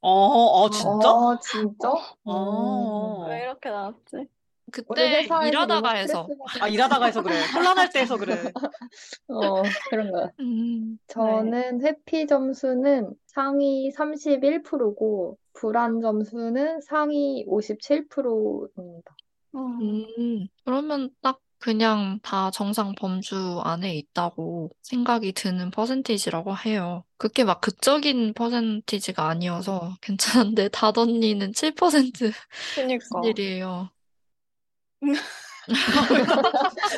어, 0.00 0.10
어, 0.10 0.70
진짜? 0.70 1.10
어, 1.10 1.38
진짜? 1.40 1.88
어. 2.24 3.26
왜 3.28 3.42
이렇게 3.42 3.68
나왔지? 3.70 4.28
그때 4.70 5.22
회사에서 5.22 5.46
일하다가 5.46 5.90
해서. 5.92 6.28
아, 6.60 6.68
일하다가 6.68 7.06
해서 7.06 7.22
그래. 7.22 7.34
혼란할 7.54 7.90
때 7.90 8.00
해서 8.00 8.16
그래. 8.16 8.34
어, 9.28 9.62
그런 9.90 10.12
거. 10.12 10.30
음, 10.40 10.98
저는 11.08 11.82
회피 11.84 12.26
점수는 12.26 13.12
상위 13.26 13.90
31%고, 13.90 15.38
불안 15.54 16.00
점수는 16.00 16.80
상위 16.80 17.44
57%입니다. 17.46 19.16
음, 19.54 20.46
그러면 20.64 21.10
딱 21.20 21.40
그냥 21.58 22.20
다 22.22 22.50
정상 22.52 22.94
범주 22.94 23.60
안에 23.64 23.94
있다고 23.96 24.70
생각이 24.82 25.32
드는 25.32 25.70
퍼센테이지라고 25.70 26.56
해요. 26.64 27.04
그게 27.16 27.42
막 27.44 27.60
극적인 27.60 28.34
퍼센테이지가 28.34 29.28
아니어서 29.28 29.96
괜찮은데 30.00 30.68
다던니는 30.68 31.52
7% 31.52 32.30
그니까. 32.76 33.04
일이에요. 33.26 33.90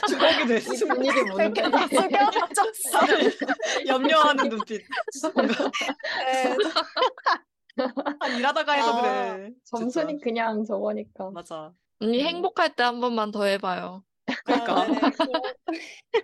주먹이 0.09 0.43
이 0.45 0.47
됐어. 0.47 0.87
분위기 0.87 1.23
뭔데? 1.25 1.63
숙여졌어. 1.91 3.01
염려하는 3.87 4.49
눈빛. 4.49 4.83
뭔가 5.35 5.71
네. 6.25 6.57
아, 8.21 8.29
일하다가 8.29 8.73
해서 8.73 8.91
아, 8.99 9.01
그래. 9.37 9.51
점수는 9.65 10.09
진짜. 10.09 10.25
그냥 10.25 10.65
저거니까. 10.65 11.31
맞아. 11.31 11.73
언니 12.01 12.23
행복할 12.23 12.75
때 12.75 12.83
한 12.83 13.01
번만 13.01 13.31
더 13.31 13.45
해봐요. 13.45 14.05
그러니까. 14.45 14.83
아, 14.83 14.87
네. 14.87 15.01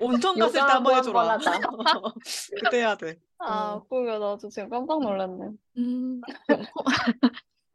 온천 0.00 0.38
갔을 0.38 0.54
때 0.54 0.60
한 0.60 0.82
번 0.82 0.96
해줘라. 0.96 1.38
그때 2.62 2.78
해야 2.78 2.94
돼. 2.96 3.16
아, 3.38 3.80
그게 3.88 4.12
나도 4.18 4.48
지금 4.50 4.68
깜짝 4.70 5.00
놀랐네. 5.00 5.50
음. 5.78 6.20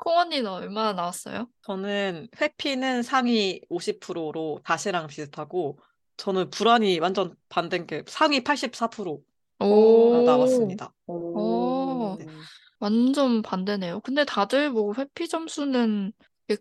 콩 0.04 0.18
언니는 0.18 0.50
얼마나 0.50 0.94
나왔어요? 0.94 1.48
저는 1.62 2.28
회피는 2.42 3.04
상위 3.04 3.62
50%로 3.70 4.60
다시랑 4.64 5.06
비슷하고 5.06 5.78
저는 6.18 6.50
불안이 6.50 7.00
완전 7.00 7.36
반대인 7.50 7.86
게 7.86 8.04
상위 8.08 8.44
84% 8.44 9.22
오, 9.60 10.24
나왔습니다. 10.26 10.92
오. 11.06 12.18
네. 12.18 12.26
완전 12.80 13.44
반대네요. 13.44 14.00
근데 14.00 14.26
다들 14.26 14.72
뭐 14.72 14.92
회피 14.98 15.28
점수는 15.28 16.14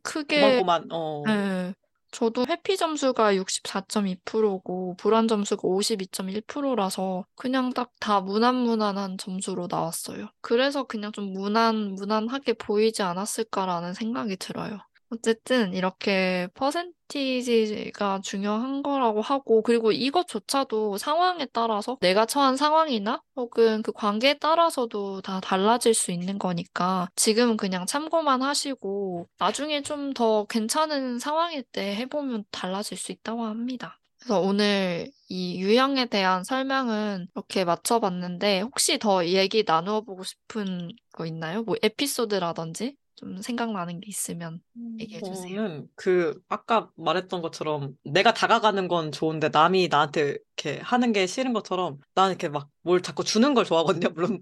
크게 0.03 0.41
고만고만 0.41 0.89
어. 0.93 1.23
네. 1.27 1.73
저도 2.13 2.47
회피 2.49 2.77
점수가 2.77 3.35
64.2%고 3.37 4.97
불안 4.97 5.29
점수가 5.29 5.63
52.1%라서 5.63 7.25
그냥 7.37 7.73
딱 7.73 7.91
다 8.01 8.21
무난무난한 8.21 9.19
점수로 9.19 9.69
나왔어요. 9.71 10.29
그래서 10.41 10.85
그냥 10.85 11.13
좀 11.13 11.33
무난, 11.33 11.95
무난하게 11.95 12.55
보이지 12.55 13.03
않았을까라는 13.03 13.95
생각이 13.95 14.37
들어요. 14.37 14.79
어쨌든 15.13 15.75
이렇게 15.75 16.47
퍼센티지가 16.55 18.21
중요한 18.23 18.83
거라고 18.85 19.21
하고 19.23 19.61
그리고 19.63 19.91
이것조차도 19.91 20.99
상황에 20.99 21.47
따라서 21.53 21.97
내가 22.01 22.27
처한 22.27 22.57
상황이나 22.57 23.21
혹은 23.35 23.83
그 23.83 23.91
관계에 23.93 24.35
따라서도 24.39 25.21
다 25.23 25.41
달라질 25.41 25.95
수 25.95 26.13
있는 26.13 26.39
거니까 26.39 27.09
지금은 27.17 27.57
그냥 27.57 27.87
참고만 27.87 28.43
하시고 28.43 29.27
나중에 29.39 29.83
좀 29.83 30.13
더 30.15 30.45
괜찮은 30.47 31.19
상황일 31.19 31.63
때 31.73 31.95
해보면 31.97 32.45
달라질 32.51 32.97
수 32.97 33.11
있다고 33.13 33.45
합니다. 33.45 33.99
그래서 34.19 34.41
오늘 34.41 35.11
이 35.29 35.61
유형에 35.61 36.07
대한 36.07 36.45
설명은 36.45 37.29
이렇게 37.35 37.65
맞춰봤는데 37.65 38.61
혹시 38.61 38.99
더 38.99 39.25
얘기 39.27 39.65
나누어 39.67 40.01
보고 40.03 40.23
싶은 40.25 40.91
거 41.13 41.27
있나요? 41.27 41.63
뭐 41.63 41.77
에피소드라든지 41.83 42.97
좀 43.21 43.43
생각나는 43.43 44.01
게 44.01 44.09
있으면 44.09 44.61
얘기해 44.99 45.21
주세요. 45.21 45.57
저는 45.57 45.89
그 45.95 46.41
아까 46.49 46.89
말했던 46.97 47.43
것처럼 47.43 47.93
내가 48.03 48.33
다가가는 48.33 48.89
건 48.89 49.13
좋은데 49.13 49.51
남이 49.51 49.89
나한테 49.89 50.39
이렇게 50.57 50.81
하는 50.81 51.13
게 51.13 51.27
싫은 51.27 51.53
것처럼 51.53 51.99
나는 52.15 52.31
이렇게 52.33 52.49
막 52.49 52.71
뭘 52.83 53.03
자꾸 53.03 53.25
주는 53.25 53.53
걸 53.53 53.67
좋아하거든요. 53.67 54.09
물론 54.17 54.41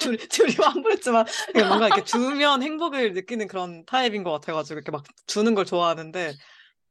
둘이 0.00 0.16
둘이 0.16 0.52
환불했지만 0.56 1.26
뭔가 1.68 1.86
이렇게 1.86 2.02
주면 2.02 2.60
행복을 2.64 3.12
느끼는 3.12 3.46
그런 3.46 3.84
타입인 3.86 4.24
것 4.24 4.32
같아가지고 4.32 4.74
이렇게 4.78 4.90
막 4.90 5.04
주는 5.28 5.54
걸 5.54 5.64
좋아하는데 5.64 6.32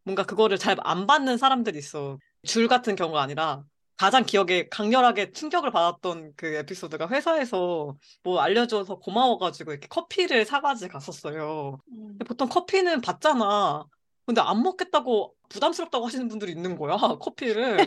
뭔가 0.06 0.24
그거를 0.26 0.58
잘 0.58 0.78
안 0.84 1.08
받는 1.08 1.38
사람들이 1.38 1.78
있어. 1.80 2.18
줄 2.46 2.68
같은 2.70 2.96
경우가 2.96 3.22
아니라 3.22 3.64
가장 3.98 4.24
기억에 4.26 4.68
강렬하게 4.70 5.32
충격을 5.32 5.72
받았던 5.72 6.34
그 6.36 6.46
에피소드가 6.56 7.08
회사에서 7.10 7.96
뭐 8.24 8.40
알려줘서 8.40 9.00
고마워가지고 9.00 9.72
이렇게 9.72 9.88
커피를 9.88 10.46
사가지고 10.46 10.94
갔었어요. 10.94 11.80
음. 11.92 12.08
근데 12.10 12.26
보통 12.26 12.48
커피는 12.48 13.02
받잖아. 13.02 13.86
근데 14.26 14.42
안 14.42 14.62
먹겠다고 14.62 15.34
부담스럽다고 15.50 16.06
하시는 16.06 16.28
분들이 16.28 16.52
있는 16.52 16.78
거야, 16.78 16.98
커피를. 17.20 17.80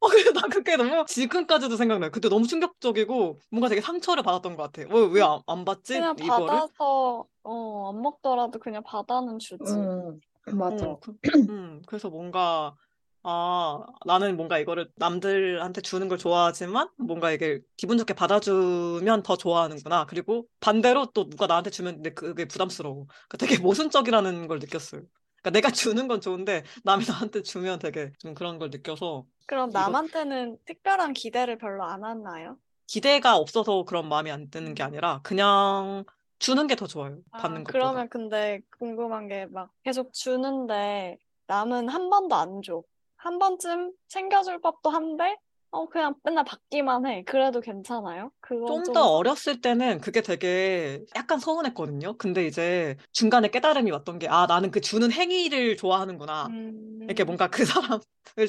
어, 0.00 0.08
그래서 0.08 0.32
나 0.32 0.42
그게 0.42 0.76
너무 0.76 1.04
지금까지도 1.06 1.76
생각나요. 1.76 2.10
그때 2.10 2.28
너무 2.28 2.46
충격적이고 2.46 3.38
뭔가 3.50 3.68
되게 3.68 3.82
상처를 3.82 4.22
받았던 4.22 4.56
것 4.56 4.72
같아. 4.72 4.88
왜, 4.90 5.08
왜 5.12 5.22
안, 5.22 5.40
안 5.46 5.64
받지? 5.64 5.94
그냥 5.94 6.14
이거를? 6.18 6.46
받아서, 6.46 7.26
어, 7.42 7.90
안 7.90 8.00
먹더라도 8.00 8.58
그냥 8.58 8.82
받아는 8.82 9.38
주지. 9.38 9.64
음, 9.64 10.20
맞아. 10.46 10.86
어, 10.86 11.00
그, 11.00 11.18
음, 11.50 11.82
그래서 11.86 12.08
뭔가, 12.08 12.74
아, 13.22 13.84
나는 14.06 14.36
뭔가 14.36 14.58
이거를 14.58 14.90
남들한테 14.96 15.82
주는 15.82 16.08
걸 16.08 16.16
좋아하지만, 16.16 16.88
뭔가 16.96 17.30
이게 17.32 17.60
기분 17.76 17.98
좋게 17.98 18.14
받아주면 18.14 19.22
더 19.22 19.36
좋아하는구나. 19.36 20.06
그리고 20.06 20.46
반대로 20.60 21.06
또 21.12 21.28
누가 21.28 21.46
나한테 21.46 21.68
주면 21.70 22.02
그게 22.14 22.46
부담스러워. 22.46 23.06
그러니까 23.28 23.36
되게 23.36 23.58
모순적이라는 23.58 24.48
걸 24.48 24.58
느꼈어요. 24.58 25.02
그러니까 25.42 25.50
내가 25.50 25.70
주는 25.70 26.08
건 26.08 26.20
좋은데, 26.22 26.64
남이 26.84 27.04
나한테 27.06 27.42
주면 27.42 27.78
되게 27.78 28.12
좀 28.18 28.32
그런 28.34 28.58
걸 28.58 28.70
느껴서, 28.70 29.26
그럼 29.46 29.70
남한테는 29.70 30.58
특별한 30.64 31.12
기대를 31.12 31.58
별로 31.58 31.84
안 31.84 32.04
했나요? 32.04 32.56
기대가 32.86 33.36
없어서 33.36 33.84
그런 33.84 34.08
마음이 34.08 34.30
안 34.30 34.50
드는 34.50 34.74
게 34.74 34.82
아니라, 34.82 35.20
그냥 35.22 36.04
주는 36.38 36.66
게 36.66 36.74
더 36.74 36.86
좋아요. 36.86 37.18
아, 37.32 37.38
받는 37.42 37.64
것보다. 37.64 37.72
그러면 37.72 38.08
근데 38.08 38.60
궁금한 38.78 39.28
게 39.28 39.46
막 39.46 39.70
계속 39.82 40.12
주는데 40.12 41.18
남은 41.46 41.88
한 41.88 42.10
번도 42.10 42.34
안 42.34 42.62
줘. 42.62 42.82
한 43.22 43.38
번쯤 43.38 43.92
챙겨줄 44.08 44.60
법도 44.60 44.90
한데, 44.90 45.36
어, 45.70 45.88
그냥 45.88 46.14
맨날 46.24 46.44
받기만 46.44 47.06
해. 47.06 47.22
그래도 47.24 47.60
괜찮아요? 47.60 48.32
좀좀더 48.48 49.14
어렸을 49.14 49.60
때는 49.60 50.00
그게 50.00 50.20
되게 50.20 51.04
약간 51.14 51.38
서운했거든요. 51.38 52.16
근데 52.16 52.46
이제 52.46 52.96
중간에 53.12 53.48
깨달음이 53.48 53.90
왔던 53.90 54.18
게, 54.18 54.28
아, 54.28 54.46
나는 54.46 54.70
그 54.70 54.80
주는 54.80 55.12
행위를 55.12 55.76
좋아하는구나. 55.76 56.46
음, 56.46 57.00
이렇게 57.02 57.22
뭔가 57.24 57.48
그 57.48 57.64
사람을 57.64 58.00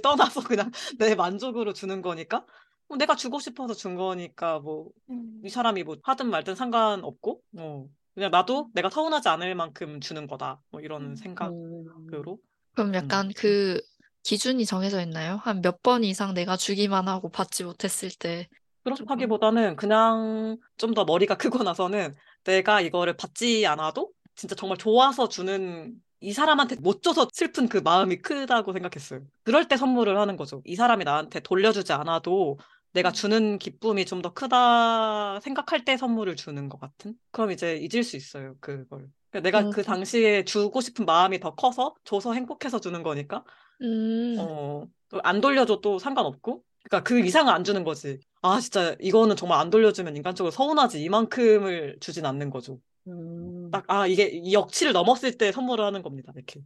떠나서 0.01 0.41
그냥 0.41 0.71
내 0.99 1.15
만족으로 1.15 1.73
주는 1.73 2.01
거니까, 2.01 2.45
뭐 2.87 2.97
내가 2.97 3.15
주고 3.15 3.39
싶어서 3.39 3.73
준 3.73 3.95
거니까, 3.95 4.59
뭐, 4.59 4.89
음. 5.09 5.41
이 5.45 5.49
사람이 5.49 5.83
뭐 5.83 5.97
하든 6.01 6.29
말든 6.29 6.55
상관없고, 6.55 7.41
뭐, 7.51 7.87
그냥 8.15 8.31
나도 8.31 8.69
내가 8.73 8.89
서운하지 8.89 9.29
않을 9.29 9.53
만큼 9.55 9.99
주는 9.99 10.27
거다. 10.27 10.61
뭐 10.69 10.81
이런 10.81 11.11
음. 11.11 11.15
생각으로. 11.15 12.39
그럼 12.73 12.93
약간 12.95 13.31
그 13.35 13.81
기준이 14.23 14.65
정해져 14.65 15.01
있나요? 15.01 15.37
한 15.43 15.61
몇 15.61 15.81
번 15.81 16.03
이상 16.03 16.33
내가 16.33 16.57
주기만 16.57 17.07
하고 17.07 17.29
받지 17.29 17.63
못했을 17.63 18.09
때. 18.11 18.47
그렇다기보다는 18.83 19.75
그냥 19.75 20.57
좀 20.77 20.93
더 20.93 21.05
머리가 21.05 21.35
크고 21.37 21.63
나서는 21.63 22.15
내가 22.43 22.81
이거를 22.81 23.15
받지 23.15 23.65
않아도 23.67 24.11
진짜 24.35 24.55
정말 24.55 24.77
좋아서 24.77 25.29
주는 25.29 25.93
이 26.19 26.33
사람한테 26.33 26.75
못 26.81 27.01
줘서 27.03 27.27
슬픈 27.33 27.67
그 27.67 27.77
마음이 27.77 28.17
크다고 28.17 28.73
생각했어요. 28.73 29.21
그럴 29.43 29.67
때 29.67 29.77
선물을 29.77 30.17
하는 30.17 30.35
거죠. 30.37 30.61
이 30.65 30.75
사람이 30.75 31.03
나한테 31.03 31.39
돌려주지 31.41 31.93
않아도 31.93 32.57
내가 32.93 33.11
주는 33.11 33.57
기쁨이 33.57 34.05
좀 34.05 34.21
더 34.21 34.33
크다 34.33 35.39
생각할 35.41 35.85
때 35.85 35.97
선물을 35.97 36.35
주는 36.35 36.67
것 36.69 36.79
같은? 36.79 37.15
그럼 37.31 37.51
이제 37.51 37.77
잊을 37.77 38.03
수 38.03 38.15
있어요, 38.17 38.55
그걸. 38.59 39.09
그러니까 39.31 39.39
내가 39.41 39.59
음. 39.61 39.71
그 39.71 39.81
당시에 39.83 40.43
주고 40.43 40.81
싶은 40.81 41.05
마음이 41.05 41.39
더 41.39 41.55
커서 41.55 41.95
줘서 42.03 42.33
행복해서 42.33 42.79
주는 42.79 43.01
거니까 43.03 43.43
음, 43.81 44.35
어, 44.39 44.85
또 45.09 45.19
안 45.23 45.41
돌려줘도 45.41 45.99
상관없고, 45.99 46.63
그러니까 46.83 47.03
그 47.07 47.19
이상은 47.19 47.53
안 47.53 47.63
주는 47.63 47.83
거지. 47.83 48.19
아, 48.41 48.59
진짜 48.59 48.95
이거는 48.99 49.35
정말 49.35 49.59
안 49.59 49.69
돌려주면 49.69 50.15
인간적으로 50.15 50.51
서운하지. 50.51 51.01
이만큼을 51.03 51.97
주진 51.99 52.25
않는 52.25 52.49
거죠. 52.49 52.79
음. 53.07 53.69
딱, 53.71 53.85
아, 53.87 54.07
이게 54.07 54.25
이 54.27 54.53
역치를 54.53 54.93
넘었을 54.93 55.37
때 55.37 55.51
선물을 55.51 55.83
하는 55.83 56.01
겁니다. 56.01 56.31
이렇게. 56.35 56.61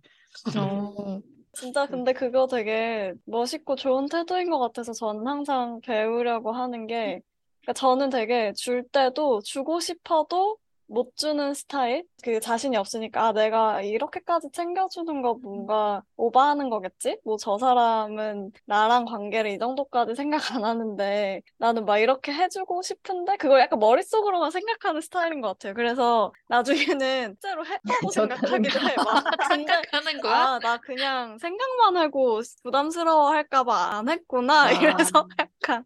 어, 0.58 1.21
진짜 1.54 1.88
근데 1.88 2.13
그거 2.13 2.47
되게 2.47 3.13
멋있고 3.25 3.75
좋은 3.75 4.08
태도인 4.08 4.49
것 4.49 4.60
같아서 4.60 4.93
저는 4.93 5.28
항상 5.28 5.80
배우려고 5.82 6.51
하는 6.51 6.88
게, 6.88 7.21
그러니까 7.62 7.73
저는 7.73 8.10
되게 8.10 8.54
줄 8.54 8.88
때도 8.89 9.41
주고 9.41 9.80
싶어도 9.80 10.58
못 10.87 11.15
주는 11.17 11.53
스타일? 11.53 12.05
그 12.23 12.39
자신이 12.39 12.77
없으니까, 12.77 13.27
아, 13.27 13.33
내가 13.33 13.81
이렇게까지 13.81 14.49
챙겨주는 14.51 15.21
거 15.21 15.35
뭔가 15.35 16.03
오바하는 16.17 16.69
거겠지? 16.69 17.17
뭐 17.23 17.37
저 17.37 17.57
사람은 17.57 18.51
나랑 18.65 19.05
관계를 19.05 19.51
이 19.51 19.59
정도까지 19.59 20.15
생각 20.15 20.51
안 20.53 20.63
하는데, 20.63 21.41
나는 21.57 21.85
막 21.85 21.97
이렇게 21.99 22.31
해주고 22.33 22.81
싶은데, 22.81 23.37
그걸 23.37 23.59
약간 23.61 23.79
머릿속으로만 23.79 24.51
생각하는 24.51 25.01
스타일인 25.01 25.41
것 25.41 25.49
같아요. 25.49 25.73
그래서 25.73 26.31
나중에는 26.47 27.37
실제로 27.41 27.65
했다고 27.65 28.09
저도 28.11 28.35
생각하기도 28.35 28.79
해. 28.79 28.95
막. 28.97 29.25
생각하는 29.41 30.21
거야? 30.21 30.51
아, 30.55 30.59
나 30.59 30.77
그냥 30.77 31.37
생각만 31.37 31.97
하고 31.97 32.41
부담스러워 32.63 33.29
할까봐 33.31 33.97
안 33.97 34.09
했구나. 34.09 34.67
아. 34.67 34.71
이래서 34.71 35.27
약간, 35.39 35.85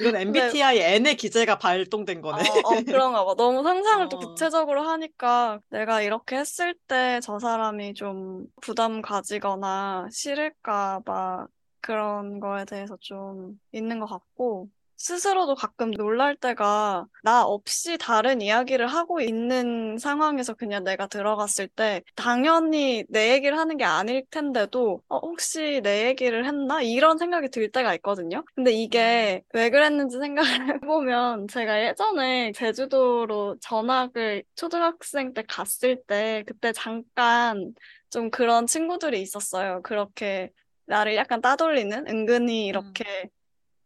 이건 0.00 0.16
MBTI 0.16 0.78
N의 0.78 1.16
기제가 1.16 1.58
발동된 1.58 2.20
거네. 2.20 2.42
어, 2.48 2.68
어, 2.68 2.82
그런가 2.84 3.24
봐. 3.24 3.34
너무 3.34 3.62
상상을 3.62 4.08
또 4.08 4.16
어. 4.16 4.20
구체적으로 4.20 4.82
하니까 4.82 5.60
내가 5.70 6.02
이렇게 6.02 6.36
했을 6.36 6.74
때 6.86 7.20
저 7.22 7.38
사람이 7.38 7.94
좀 7.94 8.46
부담 8.60 9.00
가지거나 9.02 10.08
싫을까 10.12 11.00
봐 11.00 11.46
그런 11.80 12.40
거에 12.40 12.64
대해서 12.64 12.96
좀 13.00 13.60
있는 13.72 14.00
것 14.00 14.06
같고, 14.06 14.68
스스로도 14.96 15.54
가끔 15.54 15.90
놀랄 15.90 16.36
때가 16.36 17.06
나 17.22 17.44
없이 17.44 17.98
다른 17.98 18.40
이야기를 18.40 18.86
하고 18.86 19.20
있는 19.20 19.98
상황에서 19.98 20.54
그냥 20.54 20.84
내가 20.84 21.06
들어갔을 21.06 21.68
때 21.68 22.02
당연히 22.14 23.04
내 23.08 23.32
얘기를 23.32 23.58
하는 23.58 23.76
게 23.76 23.84
아닐 23.84 24.24
텐데도 24.30 25.02
어, 25.08 25.18
혹시 25.18 25.80
내 25.82 26.06
얘기를 26.06 26.46
했나? 26.46 26.82
이런 26.82 27.18
생각이 27.18 27.48
들 27.50 27.70
때가 27.70 27.94
있거든요. 27.96 28.44
근데 28.54 28.72
이게 28.72 29.42
왜 29.52 29.70
그랬는지 29.70 30.18
생각을 30.18 30.48
해보면 30.82 31.48
제가 31.48 31.84
예전에 31.84 32.52
제주도로 32.52 33.56
전학을 33.60 34.44
초등학생 34.54 35.34
때 35.34 35.42
갔을 35.46 36.02
때 36.06 36.42
그때 36.46 36.72
잠깐 36.72 37.74
좀 38.10 38.30
그런 38.30 38.66
친구들이 38.66 39.20
있었어요. 39.20 39.82
그렇게 39.82 40.50
나를 40.86 41.16
약간 41.16 41.40
따돌리는 41.40 42.06
은근히 42.08 42.64
음. 42.64 42.68
이렇게 42.68 43.28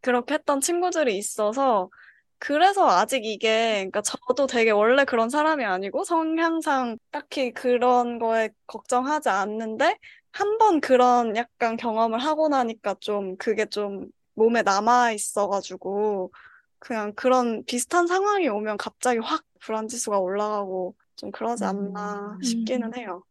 그렇게 0.00 0.34
했던 0.34 0.60
친구들이 0.60 1.16
있어서 1.18 1.90
그래서 2.38 2.88
아직 2.88 3.24
이게 3.26 3.74
그러니까 3.90 4.00
저도 4.02 4.46
되게 4.46 4.70
원래 4.70 5.04
그런 5.04 5.28
사람이 5.28 5.64
아니고 5.64 6.04
성향상 6.04 6.96
딱히 7.10 7.52
그런 7.52 8.18
거에 8.18 8.50
걱정하지 8.66 9.28
않는데 9.28 9.98
한 10.32 10.58
번 10.58 10.80
그런 10.80 11.36
약간 11.36 11.76
경험을 11.76 12.18
하고 12.20 12.48
나니까 12.48 12.94
좀 13.00 13.36
그게 13.36 13.66
좀 13.66 14.06
몸에 14.34 14.62
남아 14.62 15.12
있어가지고 15.12 16.32
그냥 16.78 17.12
그런 17.14 17.64
비슷한 17.64 18.06
상황이 18.06 18.48
오면 18.48 18.78
갑자기 18.78 19.18
확 19.18 19.42
불안 19.60 19.88
지수가 19.88 20.18
올라가고 20.18 20.94
좀 21.16 21.30
그러지 21.32 21.64
않나 21.64 22.36
음. 22.38 22.42
싶기는 22.42 22.96
해요. 22.96 23.24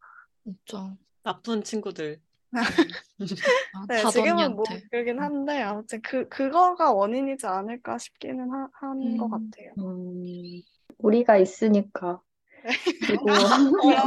진짜. 0.44 0.94
나쁜 1.24 1.62
친구들. 1.64 2.20
아, 3.72 3.86
네, 3.88 4.04
지금은 4.06 4.56
뭐. 4.56 4.64
그러긴 4.90 5.20
한데 5.20 5.62
아무튼 5.62 6.00
그 6.02 6.28
그거가 6.28 6.92
원인이지 6.92 7.46
않을까 7.46 7.98
싶기는 7.98 8.50
하, 8.50 8.68
한것 8.72 9.30
음. 9.30 9.50
같아요. 9.50 9.74
음, 9.78 10.62
우리가 10.98 11.36
있으니까. 11.38 12.20
그리고 13.06 13.30
어렵네요. 13.30 13.98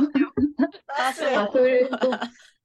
아, 0.88 0.96
따스해요. 1.04 1.50
그리고 1.54 2.14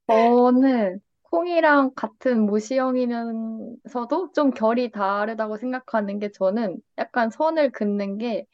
저는 0.07 1.01
콩이랑 1.23 1.93
같은 1.95 2.47
모시형이면서도 2.47 4.33
좀 4.35 4.51
결이 4.51 4.91
다르다고 4.91 5.57
생각하는 5.59 6.19
게 6.19 6.31
저는 6.33 6.81
약간 6.99 7.31
선을 7.31 7.73
긋는 7.73 8.19
게 8.19 8.47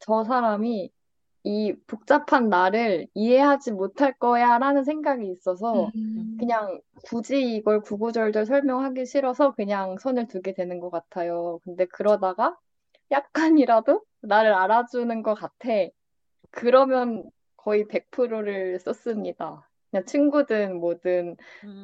저 0.00 0.24
사람이 0.24 0.90
이 1.48 1.74
복잡한 1.86 2.50
나를 2.50 3.06
이해하지 3.14 3.72
못할 3.72 4.12
거야 4.12 4.58
라는 4.58 4.84
생각이 4.84 5.30
있어서 5.30 5.90
음. 5.96 6.36
그냥 6.38 6.78
굳이 7.06 7.54
이걸 7.56 7.80
구구절절 7.80 8.44
설명하기 8.44 9.06
싫어서 9.06 9.54
그냥 9.54 9.96
선을 9.96 10.28
두게 10.28 10.52
되는 10.52 10.78
것 10.78 10.90
같아요. 10.90 11.58
근데 11.64 11.86
그러다가 11.86 12.54
약간이라도 13.10 14.02
나를 14.20 14.52
알아주는 14.52 15.22
것 15.22 15.32
같아. 15.32 15.70
그러면 16.50 17.24
거의 17.56 17.86
100%를 17.86 18.78
썼습니다. 18.80 19.66
그냥 19.90 20.04
친구든 20.04 20.78
뭐든 20.78 21.36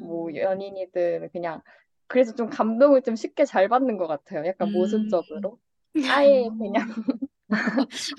뭐 0.03 0.29
음. 0.29 0.37
연인이든 0.37 1.31
그냥 1.33 1.62
그래서 2.07 2.35
좀 2.35 2.50
감동을 2.50 3.00
좀 3.00 3.16
쉽게 3.16 3.46
잘 3.46 3.68
받는 3.68 3.96
것 3.96 4.09
같아요. 4.09 4.44
약간 4.44 4.68
음. 4.68 4.72
모순적으로. 4.74 5.59
아예 6.22 6.50
그냥 6.59 6.87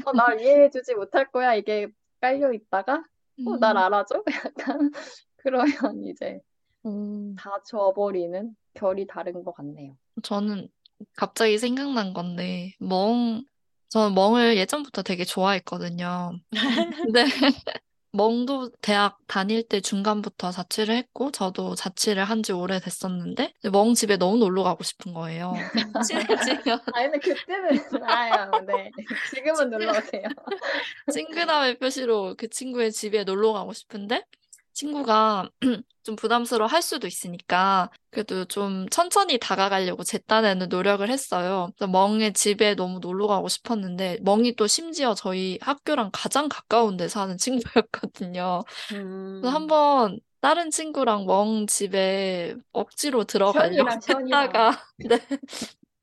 어, 0.06 0.14
날 0.14 0.40
이해해주지 0.40 0.96
못할 0.96 1.30
거야 1.32 1.56
이게 1.56 1.88
깔려 2.22 2.52
있다가 2.54 3.04
어, 3.46 3.58
날 3.58 3.76
음. 3.76 3.78
알아줘? 3.78 4.24
약간 4.46 4.92
그러면 5.38 5.74
이제 6.04 6.40
음. 6.86 7.36
다 7.38 7.52
줘버리는 7.68 8.56
결이 8.74 9.08
다른 9.08 9.44
것 9.44 9.54
같네요. 9.54 9.98
저는 10.24 10.70
갑자기 11.16 11.58
생각난 11.58 12.14
건데, 12.14 12.74
멍, 12.80 13.44
저는 13.90 14.16
멍을 14.16 14.58
예전부터 14.58 15.04
되게 15.04 15.26
좋아했거든요. 15.26 16.40
근데 17.04 17.26
멍도 18.16 18.72
대학 18.82 19.18
다닐 19.28 19.62
때 19.68 19.82
중간부터 19.82 20.52
자취를 20.52 20.96
했고, 20.96 21.32
저도 21.32 21.76
자취를 21.76 22.24
한 22.24 22.42
지 22.44 22.52
오래됐었는데, 22.54 23.54
멍 23.72 23.94
집에 23.94 24.18
너무 24.18 24.38
놀러 24.38 24.64
가고 24.64 24.84
싶은 24.84 25.14
거예요. 25.14 25.54
친해지면 26.62 26.80
아 26.94 27.02
근데 27.10 27.20
그때는 27.20 28.04
아야 28.04 28.50
네 28.68 28.92
지금은 29.34 29.70
놀러 29.70 29.92
오세요. 29.92 30.24
친근함의 31.12 31.80
표시로 31.80 32.36
그 32.38 32.50
친구의 32.50 32.92
집에 32.92 33.24
놀러 33.24 33.54
가고 33.54 33.74
싶은데, 33.74 34.24
친구가 34.76 35.50
좀 36.04 36.16
부담스러워 36.16 36.68
할 36.70 36.84
수도 36.84 37.08
있으니까, 37.08 37.90
그래도 38.12 38.46
좀 38.46 38.88
천천히 38.90 39.40
다가가려고 39.40 40.04
제 40.04 40.20
딴에는 40.20 40.70
노력을 40.70 41.10
했어요. 41.10 41.72
멍의 41.80 42.34
집에 42.34 42.76
너무 42.76 43.00
놀러 43.00 43.28
가고 43.28 43.48
싶었는데, 43.50 44.20
멍이 44.24 44.56
또 44.56 44.68
심지어 44.68 45.16
저희 45.16 45.58
학교랑 45.62 46.12
가장 46.14 46.50
가까운 46.50 46.98
데 46.98 47.08
사는 47.08 47.36
친구였거든요. 47.40 48.64
음. 48.92 49.42
그래서 49.42 49.56
한번 49.56 50.20
다른 50.42 50.72
친구랑 50.72 51.26
멍 51.26 51.68
집에 51.68 52.56
억지로 52.74 53.26
들어가려고 53.26 53.90
시원이랑. 54.02 54.52
했다가, 54.52 54.72
네, 55.04 55.20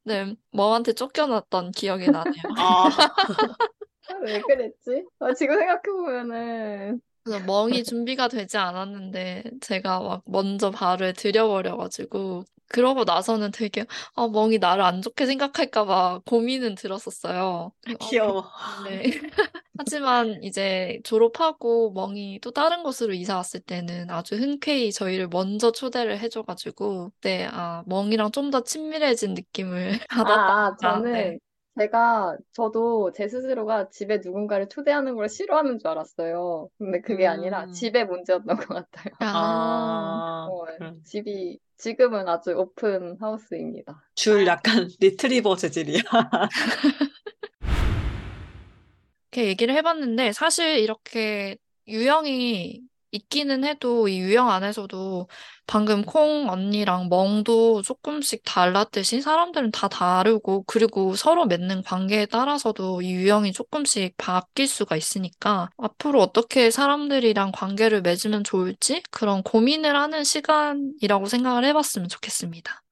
네, 0.05 0.35
멍한테 0.53 0.95
쫓겨났던 0.95 1.73
기억이 1.73 2.11
나네요. 2.11 2.45
아, 2.57 2.89
아, 4.09 4.15
왜 4.23 4.41
그랬지? 4.43 5.07
아, 5.21 5.33
지금 5.35 5.59
생각해보면은 5.59 7.01
그래서 7.25 7.41
멍이 7.45 7.85
준비가 7.85 8.29
되지 8.29 8.57
않았는데 8.59 9.45
제가 9.61 10.01
막 10.01 10.23
먼저 10.27 10.71
발을 10.71 11.13
들여버려가지고 11.15 12.45
그러고 12.69 13.05
나서는 13.05 13.51
되게 13.53 13.87
아 14.17 14.29
멍이 14.29 14.59
나를 14.59 14.83
안 14.83 15.03
좋게 15.03 15.27
생각할까 15.27 15.85
봐 15.85 16.21
고민은 16.27 16.75
들었었어요. 16.75 17.73
아, 17.87 17.95
귀여워. 18.01 18.51
네. 18.85 19.03
하지만 19.79 20.43
이제 20.43 21.01
졸업하고 21.05 21.93
멍이 21.93 22.41
또 22.43 22.51
다른 22.53 22.83
곳으로 22.83 23.15
이사 23.15 23.37
왔을 23.37 23.61
때는 23.61 24.11
아주 24.11 24.37
흔쾌히 24.37 24.93
저희를 24.93 25.29
먼저 25.29 25.73
초대를 25.73 26.19
해줘가지고 26.21 27.13
네, 27.23 27.47
아 27.51 27.83
멍이랑 27.87 28.33
좀 28.33 28.51
더 28.51 28.63
친밀해진 28.65 29.35
느낌을 29.35 29.99
아, 30.09 30.25
받았다. 30.25 30.77
아, 30.81 31.03
저는 31.03 31.13
네. 31.13 31.39
제가 31.79 32.37
저도 32.53 33.13
제 33.13 33.29
스스로가 33.29 33.89
집에 33.89 34.19
누군가를 34.19 34.69
초대하는 34.69 35.15
걸 35.15 35.29
싫어하는 35.29 35.79
줄 35.79 35.89
알았어요. 35.89 36.69
근데 36.79 37.01
그게 37.01 37.27
아니라 37.27 37.65
음. 37.65 37.73
집에 37.73 38.05
문제였던 38.05 38.57
것 38.57 38.69
같아요. 38.69 39.15
아, 39.21 39.27
아, 39.27 40.47
어, 40.51 40.65
그럼 40.77 41.03
집이 41.05 41.59
지금은 41.79 42.29
아주 42.29 42.53
open 42.53 43.17
house입니다. 43.21 44.03
줄 44.15 44.47
약간 44.47 44.89
리트리버 45.01 45.57
재질이야. 45.57 46.03
이렇게 49.33 49.49
얘기를 49.49 49.75
해봤는데 49.75 50.33
사실 50.33 50.79
이렇게 50.79 51.57
유형이 51.89 52.83
있기는 53.13 53.65
해도 53.65 54.09
이 54.09 54.19
유형 54.19 54.51
안에서도 54.51 55.29
방금 55.67 56.03
콩 56.05 56.49
언니랑 56.51 57.09
멍도 57.09 57.83
조금씩 57.83 58.43
달랐듯이 58.45 59.21
사람들은 59.21 59.71
다 59.71 59.89
다르고 59.89 60.65
그리고 60.67 61.15
서로 61.15 61.47
맺는 61.47 61.83
관계에 61.83 62.27
따라서도 62.27 63.03
이 63.03 63.13
유형이 63.13 63.53
조금씩 63.53 64.17
바뀔 64.17 64.67
수가 64.67 64.97
있으니까 64.97 65.69
앞으로 65.77 66.21
어떻게 66.21 66.71
사람들이랑 66.71 67.53
관계를 67.53 68.03
맺으면 68.03 68.45
좋을지 68.45 69.03
그런 69.11 69.43
고민을 69.43 69.95
하는 69.95 70.25
시간이라고 70.25 71.27
생각을 71.27 71.65
해봤으면 71.67 72.09
좋겠습니다. 72.09 72.83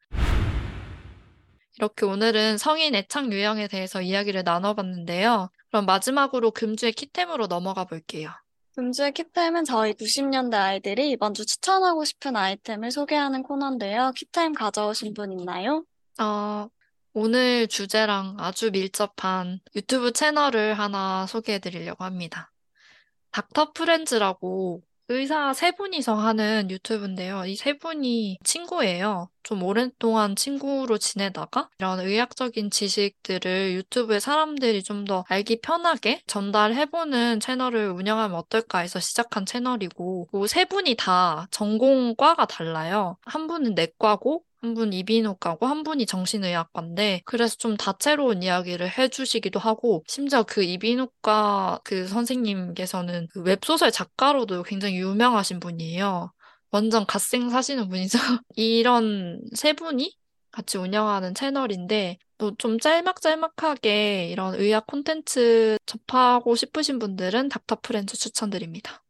이렇게 1.78 2.04
오늘은 2.04 2.58
성인 2.58 2.94
애착 2.94 3.32
유형에 3.32 3.66
대해서 3.68 4.02
이야기를 4.02 4.42
나눠봤는데요. 4.44 5.48
그럼 5.70 5.86
마지막으로 5.86 6.50
금주의 6.50 6.92
키템으로 6.92 7.46
넘어가 7.46 7.86
볼게요. 7.86 8.30
금주의 8.80 9.12
키템은 9.12 9.64
저희 9.66 9.92
90년대 9.92 10.54
아이들이 10.54 11.10
이번 11.10 11.34
주 11.34 11.44
추천하고 11.44 12.02
싶은 12.06 12.34
아이템을 12.34 12.90
소개하는 12.90 13.42
코너인데요. 13.42 14.12
키템 14.16 14.54
가져오신 14.54 15.12
분 15.12 15.32
있나요? 15.32 15.84
어, 16.18 16.66
오늘 17.12 17.68
주제랑 17.68 18.36
아주 18.38 18.70
밀접한 18.70 19.60
유튜브 19.76 20.14
채널을 20.14 20.78
하나 20.78 21.26
소개해 21.26 21.58
드리려고 21.58 22.04
합니다. 22.04 22.50
닥터 23.32 23.72
프렌즈라고 23.74 24.82
의사 25.10 25.52
세 25.52 25.72
분이서 25.72 26.14
하는 26.14 26.70
유튜브인데요. 26.70 27.44
이 27.46 27.56
세 27.56 27.76
분이 27.76 28.38
친구예요. 28.44 29.28
좀 29.42 29.62
오랫동안 29.62 30.36
친구로 30.36 30.98
지내다가 30.98 31.68
이런 31.78 31.98
의학적인 32.00 32.70
지식들을 32.70 33.74
유튜브에 33.74 34.20
사람들이 34.20 34.82
좀 34.84 35.04
더 35.06 35.24
알기 35.28 35.60
편하게 35.62 36.22
전달해보는 36.28 37.40
채널을 37.40 37.90
운영하면 37.90 38.36
어떨까 38.38 38.78
해서 38.80 39.00
시작한 39.00 39.44
채널이고, 39.46 40.28
그 40.30 40.46
세 40.46 40.64
분이 40.64 40.94
다 40.96 41.48
전공과가 41.50 42.46
달라요. 42.46 43.16
한 43.22 43.46
분은 43.48 43.74
내과고, 43.74 44.44
한 44.62 44.74
분 44.74 44.92
이비인후과고 44.92 45.66
한 45.66 45.82
분이 45.84 46.04
정신의학과인데 46.06 47.22
그래서 47.24 47.56
좀 47.56 47.76
다채로운 47.76 48.42
이야기를 48.42 48.90
해주시기도 48.98 49.58
하고 49.58 50.04
심지어 50.06 50.42
그 50.42 50.62
이비인후과 50.62 51.80
그 51.82 52.06
선생님께서는 52.06 53.28
그 53.32 53.40
웹소설 53.42 53.90
작가로도 53.90 54.62
굉장히 54.64 54.96
유명하신 54.98 55.60
분이에요. 55.60 56.32
완전 56.70 57.06
갓생 57.06 57.48
사시는 57.50 57.88
분이죠. 57.88 58.18
이런 58.56 59.40
세 59.54 59.72
분이 59.72 60.14
같이 60.52 60.76
운영하는 60.78 61.34
채널인데 61.34 62.18
또 62.38 62.52
좀 62.58 62.78
짤막짤막하게 62.78 64.28
이런 64.30 64.54
의학 64.54 64.86
콘텐츠 64.86 65.78
접하고 65.86 66.54
싶으신 66.54 66.98
분들은 66.98 67.48
닥터 67.48 67.78
프렌즈 67.82 68.16
추천드립니다. 68.16 69.02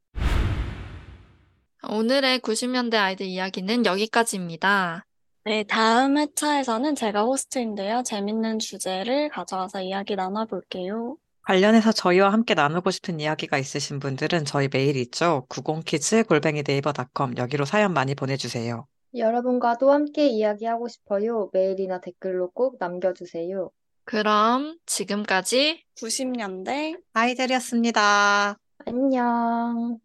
오늘의 1.88 2.40
90년대 2.40 2.94
아이들 2.96 3.26
이야기는 3.26 3.86
여기까지입니다. 3.86 5.04
네, 5.50 5.64
다음 5.64 6.16
회차에서는 6.16 6.94
제가 6.94 7.24
호스트인데요. 7.24 8.04
재밌는 8.04 8.60
주제를 8.60 9.30
가져와서 9.30 9.80
이야기 9.80 10.14
나눠볼게요. 10.14 11.16
관련해서 11.42 11.90
저희와 11.90 12.32
함께 12.32 12.54
나누고 12.54 12.92
싶은 12.92 13.18
이야기가 13.18 13.58
있으신 13.58 13.98
분들은 13.98 14.44
저희 14.44 14.68
메일 14.72 14.96
있죠. 14.98 15.46
90kids 15.48 16.28
골뱅이 16.28 16.62
네이버 16.62 16.92
닷컴 16.92 17.36
여기로 17.36 17.64
사연 17.64 17.92
많이 17.92 18.14
보내주세요. 18.14 18.86
여러분과도 19.12 19.90
함께 19.90 20.28
이야기하고 20.28 20.86
싶어요. 20.86 21.50
메일이나 21.52 22.00
댓글로 22.00 22.52
꼭 22.52 22.76
남겨주세요. 22.78 23.70
그럼 24.04 24.78
지금까지 24.86 25.82
90년대 25.96 26.96
아이들이었습니다. 27.12 28.56
안녕. 28.86 29.98